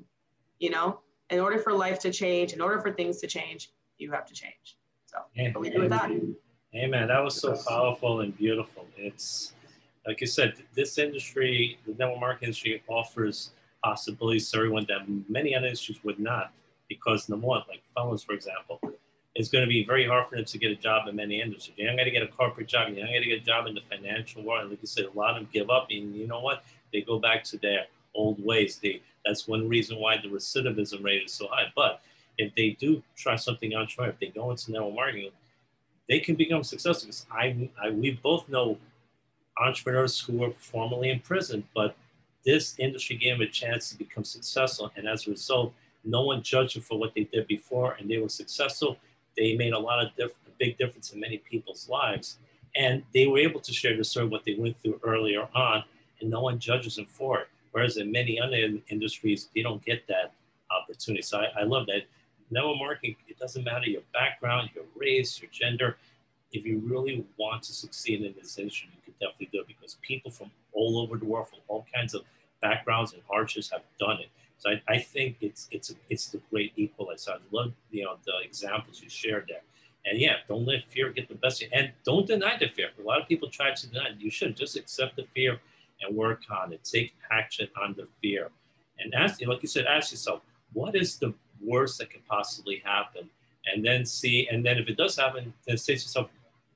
[0.59, 4.11] You know, in order for life to change, in order for things to change, you
[4.11, 4.77] have to change.
[5.05, 5.53] So Amen.
[5.59, 6.11] we do with that.
[6.75, 7.07] Amen.
[7.07, 8.87] That was so powerful and beautiful.
[8.97, 9.53] It's
[10.05, 13.51] like you said, this industry, the network marketing industry, offers
[13.83, 16.51] possibilities to everyone that many other industries would not,
[16.89, 18.79] because number one, like felons, for example,
[19.35, 21.75] it's going to be very hard for them to get a job in many industries.
[21.77, 22.89] You're not going to get a corporate job.
[22.89, 24.69] You're not going to get a job in the financial world.
[24.69, 26.63] Like you said, a lot of them give up, and you know what?
[26.91, 28.79] They go back to their old ways.
[28.81, 31.71] They that's one reason why the recidivism rate is so high.
[31.75, 32.01] But
[32.37, 35.31] if they do try something entrepreneurial, if they go into network marketing,
[36.09, 37.07] they can become successful.
[37.07, 38.77] Because I, I, we both know
[39.57, 41.95] entrepreneurs who were formerly in prison, but
[42.45, 44.91] this industry gave them a chance to become successful.
[44.95, 45.73] And as a result,
[46.03, 48.97] no one judged them for what they did before, and they were successful.
[49.37, 52.37] They made a lot of diff- big difference in many people's lives,
[52.75, 55.83] and they were able to share the story what they went through earlier on,
[56.19, 57.47] and no one judges them for it.
[57.71, 58.55] Whereas in many other
[58.89, 60.33] industries, they don't get that
[60.69, 61.21] opportunity.
[61.23, 62.03] So I, I love that.
[62.51, 65.97] Network marketing, it doesn't matter your background, your race, your gender.
[66.51, 68.89] If you really want to succeed in this industry,
[69.23, 72.23] definitely do it because people from all over the world, from all kinds of
[72.61, 74.29] backgrounds and hardships, have done it.
[74.57, 77.31] So I, I think it's it's it's the great equalizer.
[77.31, 79.63] I love you know the examples you shared there.
[80.05, 81.77] And yeah, don't let fear get the best of you.
[81.77, 82.89] And don't deny the fear.
[82.99, 84.15] A lot of people try to deny it.
[84.19, 85.59] You should just accept the fear
[86.01, 86.83] and work on it.
[86.83, 88.49] Take action on the fear.
[88.99, 90.41] And ask, like you said, ask yourself,
[90.73, 93.29] what is the worst that can possibly happen?
[93.65, 96.29] And then see, and then if it does happen, then say to yourself,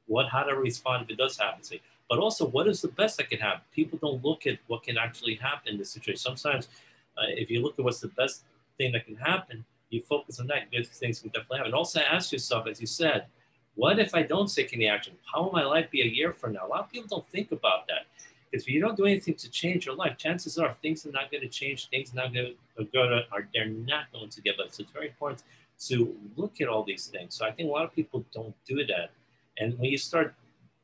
[0.07, 1.63] what, how to respond if it does happen?
[1.63, 3.61] Say, but also what is the best that can happen?
[3.73, 6.19] People don't look at what can actually happen in this situation.
[6.19, 6.67] Sometimes,
[7.17, 8.43] uh, if you look at what's the best
[8.77, 10.71] thing that can happen, you focus on that.
[10.71, 11.73] Good things can definitely happen.
[11.73, 13.25] Also ask yourself, as you said,
[13.75, 15.13] what if I don't take any action?
[15.31, 16.65] How will my life be a year from now?
[16.65, 18.07] A lot of people don't think about that.
[18.49, 21.29] Because if you don't do anything to change your life, chances are things are not
[21.31, 21.89] going to change.
[21.89, 24.69] Things are not going to go to, are they're not going to get better.
[24.71, 25.43] So it's very important
[25.87, 27.35] to look at all these things.
[27.35, 29.11] So I think a lot of people don't do that.
[29.59, 30.33] And when you start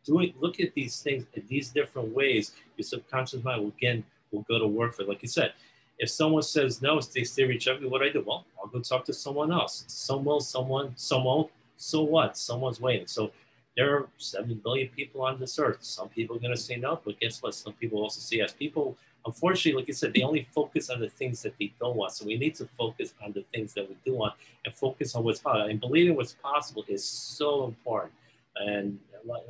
[0.05, 4.45] doing look at these things in these different ways, your subconscious mind will again will
[4.49, 5.03] go to work for.
[5.03, 5.09] It.
[5.09, 5.53] Like you said,
[5.99, 8.23] if someone says no, stay reject me, what do I do?
[8.25, 9.85] Well, I'll go talk to someone else.
[9.87, 11.45] Someone, someone, someone.
[11.77, 12.37] So what?
[12.37, 13.07] Someone's waiting.
[13.07, 13.31] So
[13.75, 15.77] there are 7 billion people on this earth.
[15.81, 17.55] Some people are to say no, but guess what?
[17.55, 18.53] Some people also say yes.
[18.53, 22.11] People, unfortunately, like you said, they only focus on the things that they don't want.
[22.11, 24.33] So we need to focus on the things that we do want
[24.65, 25.69] and focus on what's possible.
[25.69, 28.13] And believing what's possible is so important.
[28.55, 28.99] And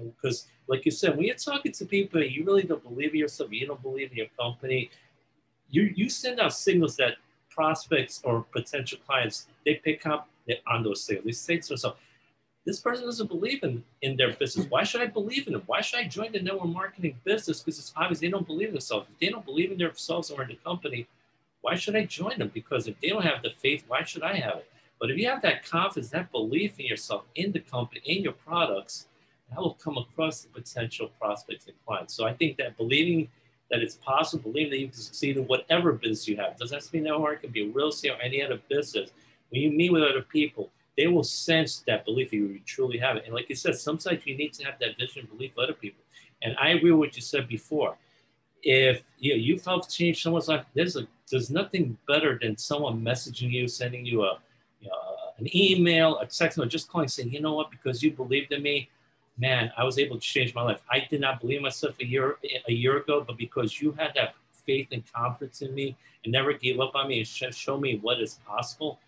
[0.03, 3.51] because, like you said, when you're talking to people, you really don't believe in yourself,
[3.51, 4.89] you don't believe in your company,
[5.69, 7.15] you, you send out signals that
[7.49, 10.27] prospects or potential clients, they pick up
[10.67, 11.25] on those signals.
[11.25, 11.97] They say to themselves,
[12.65, 14.67] this person doesn't believe in, in their business.
[14.69, 15.63] Why should I believe in them?
[15.65, 17.59] Why should I join the network marketing business?
[17.59, 19.07] Because it's obvious they don't believe in themselves.
[19.11, 21.07] If they don't believe in themselves or in the company,
[21.61, 22.51] why should I join them?
[22.53, 24.69] Because if they don't have the faith, why should I have it?
[24.99, 28.33] But if you have that confidence, that belief in yourself, in the company, in your
[28.33, 29.07] products,
[29.53, 32.13] that will come across the potential prospects and clients.
[32.13, 33.29] So I think that believing
[33.69, 36.85] that it's possible, believing that you can succeed in whatever business you have, doesn't have
[36.85, 39.11] to be network, it can be a real estate or any other business.
[39.49, 43.23] When you meet with other people, they will sense that belief you truly have it.
[43.25, 45.73] And like you said, sometimes you need to have that vision and belief for other
[45.73, 46.03] people.
[46.41, 47.97] And I agree with what you said before.
[48.61, 53.01] If you know, you've helped change someone's life, there's a there's nothing better than someone
[53.01, 54.37] messaging you, sending you a
[54.79, 54.93] you know,
[55.37, 58.61] an email, a text, or just calling saying, you know what, because you believed in
[58.61, 58.89] me,
[59.37, 60.81] man, I was able to change my life.
[60.89, 64.35] I did not believe myself a year a year ago, but because you had that
[64.65, 67.99] faith and confidence in me and never gave up on me and sh- show me
[68.01, 68.99] what is possible,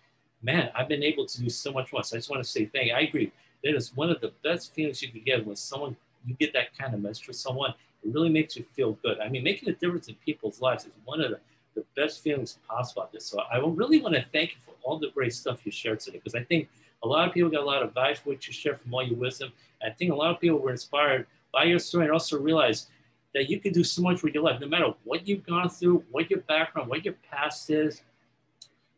[0.42, 2.02] man, I've been able to do so much more.
[2.02, 2.94] So I just want to say thank you.
[2.94, 3.32] I agree.
[3.64, 5.96] That is one of the best feelings you can get when someone
[6.26, 7.74] you get that kind of message from someone.
[8.04, 9.18] It really makes you feel good.
[9.20, 11.40] I mean, making a difference in people's lives is one of the,
[11.74, 13.26] the best feelings possible at this.
[13.26, 16.18] So I really want to thank you for all the great stuff you shared today
[16.18, 16.68] because I think
[17.06, 19.02] a lot of people got a lot of value for what you share from all
[19.02, 19.52] your wisdom.
[19.82, 22.88] I think a lot of people were inspired by your story and also realized
[23.34, 26.02] that you can do so much with your life, no matter what you've gone through,
[26.10, 28.02] what your background, what your past is,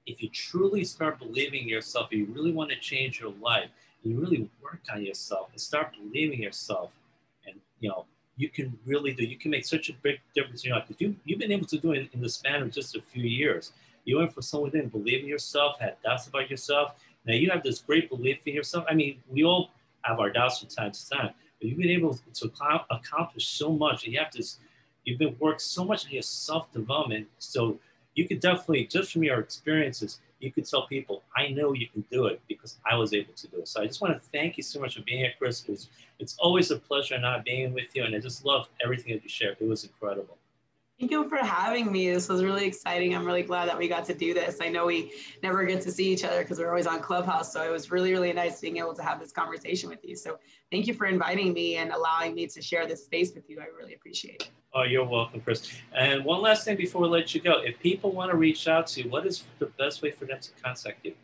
[0.07, 3.69] if you truly start believing in yourself, if you really want to change your life,
[4.03, 6.91] you really work on yourself and start believing yourself,
[7.47, 8.07] and you know
[8.37, 9.25] you can really do.
[9.25, 11.67] You can make such a big difference in your life because you you've been able
[11.67, 13.73] to do it in the span of just a few years.
[14.05, 16.95] You went from someone who didn't believe in yourself, had doubts about yourself.
[17.29, 18.87] Now you have this great belief in yourself.
[18.89, 19.71] I mean, we all
[20.01, 22.53] have our doubts from time to time, but you've been able to
[22.91, 24.05] accomplish so much.
[24.05, 24.57] And you have this,
[25.05, 27.29] you've been worked so much on your self development.
[27.39, 27.79] So
[28.15, 32.03] you could definitely, just from your experiences, you could tell people, I know you can
[32.11, 33.69] do it because I was able to do it.
[33.69, 35.65] So I just want to thank you so much for being here, Cris.
[35.65, 38.05] It was, it's always a pleasure not being with you.
[38.05, 39.59] And I just love everything that you shared.
[39.61, 40.38] It was incredible.
[40.99, 42.11] Thank you for having me.
[42.11, 43.15] This was really exciting.
[43.15, 44.57] I'm really glad that we got to do this.
[44.61, 45.13] I know we
[45.45, 47.53] never get to see each other because we're always on Clubhouse.
[47.53, 50.17] So it was really, really nice being able to have this conversation with you.
[50.17, 50.41] So
[50.73, 53.61] thank you for inviting me and allowing me to share this space with you.
[53.61, 54.51] I really appreciate it.
[54.75, 55.73] Oh, you're welcome, Cris.
[55.97, 57.61] And one last thing before we let you go.
[57.61, 60.41] If people want to reach out to you, what is the best way for them
[60.41, 61.15] to contact you?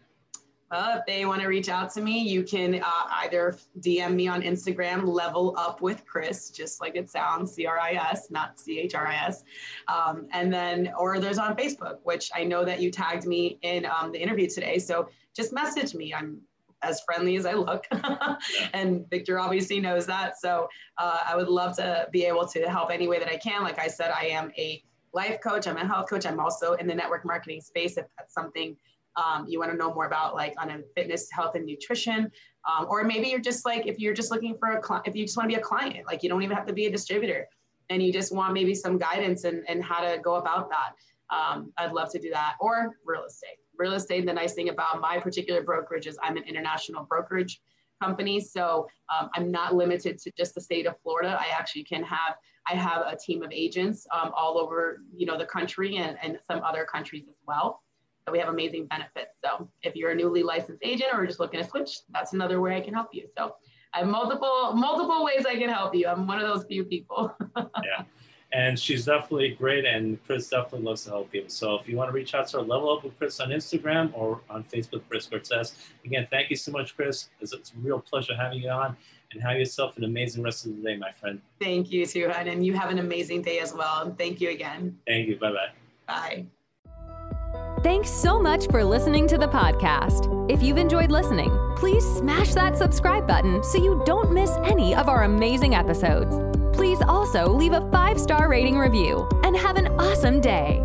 [0.70, 4.26] Uh, if they want to reach out to me, you can uh, either DM me
[4.26, 8.58] on Instagram, level up with Cris, just like it sounds, C R I S, not
[8.58, 9.44] C H R I S.
[9.88, 13.86] Um, and then, or there's on Facebook, which I know that you tagged me in
[13.86, 14.78] um, the interview today.
[14.78, 16.14] So just message me.
[16.14, 16.40] I'm
[16.82, 17.86] as friendly as I look.
[18.72, 20.38] and Victor obviously knows that.
[20.38, 23.62] So uh, I would love to be able to help any way that I can.
[23.62, 26.26] Like I said, I am a life coach, I'm a health coach.
[26.26, 28.76] I'm also in the network marketing space if that's something
[29.16, 32.30] um, you want to know more about like on a fitness, health, and nutrition.
[32.70, 35.24] Um, or maybe you're just like, if you're just looking for a client, if you
[35.24, 37.48] just want to be a client, like you don't even have to be a distributor
[37.90, 40.94] and you just want maybe some guidance and, and how to go about that.
[41.34, 43.58] Um, I'd love to do that or real estate.
[43.76, 47.60] Real estate, the nice thing about my particular brokerage is I'm an international brokerage
[48.02, 48.40] company.
[48.40, 51.36] So um, I'm not limited to just the state of Florida.
[51.38, 52.36] I actually can have,
[52.66, 56.38] I have a team of agents um, all over, you know, the country and, and
[56.46, 57.82] some other countries as well
[58.32, 59.32] we have amazing benefits.
[59.44, 62.76] So if you're a newly licensed agent or just looking to switch, that's another way
[62.76, 63.26] I can help you.
[63.36, 63.56] So
[63.92, 66.06] I have multiple multiple ways I can help you.
[66.08, 67.34] I'm one of those few people.
[67.56, 68.04] yeah.
[68.52, 71.50] And she's definitely great, and Cris definitely loves to help people.
[71.50, 74.12] So if you want to reach out to her, level up with Cris on Instagram
[74.14, 75.74] or on Facebook, Cris Cortez.
[76.04, 77.30] Again, thank you so much, Cris.
[77.40, 78.96] It's, it's a real pleasure having you on,
[79.32, 81.40] and have yourself an amazing rest of the day, my friend.
[81.60, 84.02] Thank you, too, and you have an amazing day as well.
[84.02, 85.00] And thank you again.
[85.04, 85.36] Thank you.
[85.36, 85.72] Bye-bye.
[86.06, 86.46] Bye.
[87.84, 90.50] Thanks so much for listening to the podcast.
[90.50, 95.10] If you've enjoyed listening, please smash that subscribe button so you don't miss any of
[95.10, 96.34] our amazing episodes.
[96.74, 100.82] Please also leave a five star rating review and have an awesome day.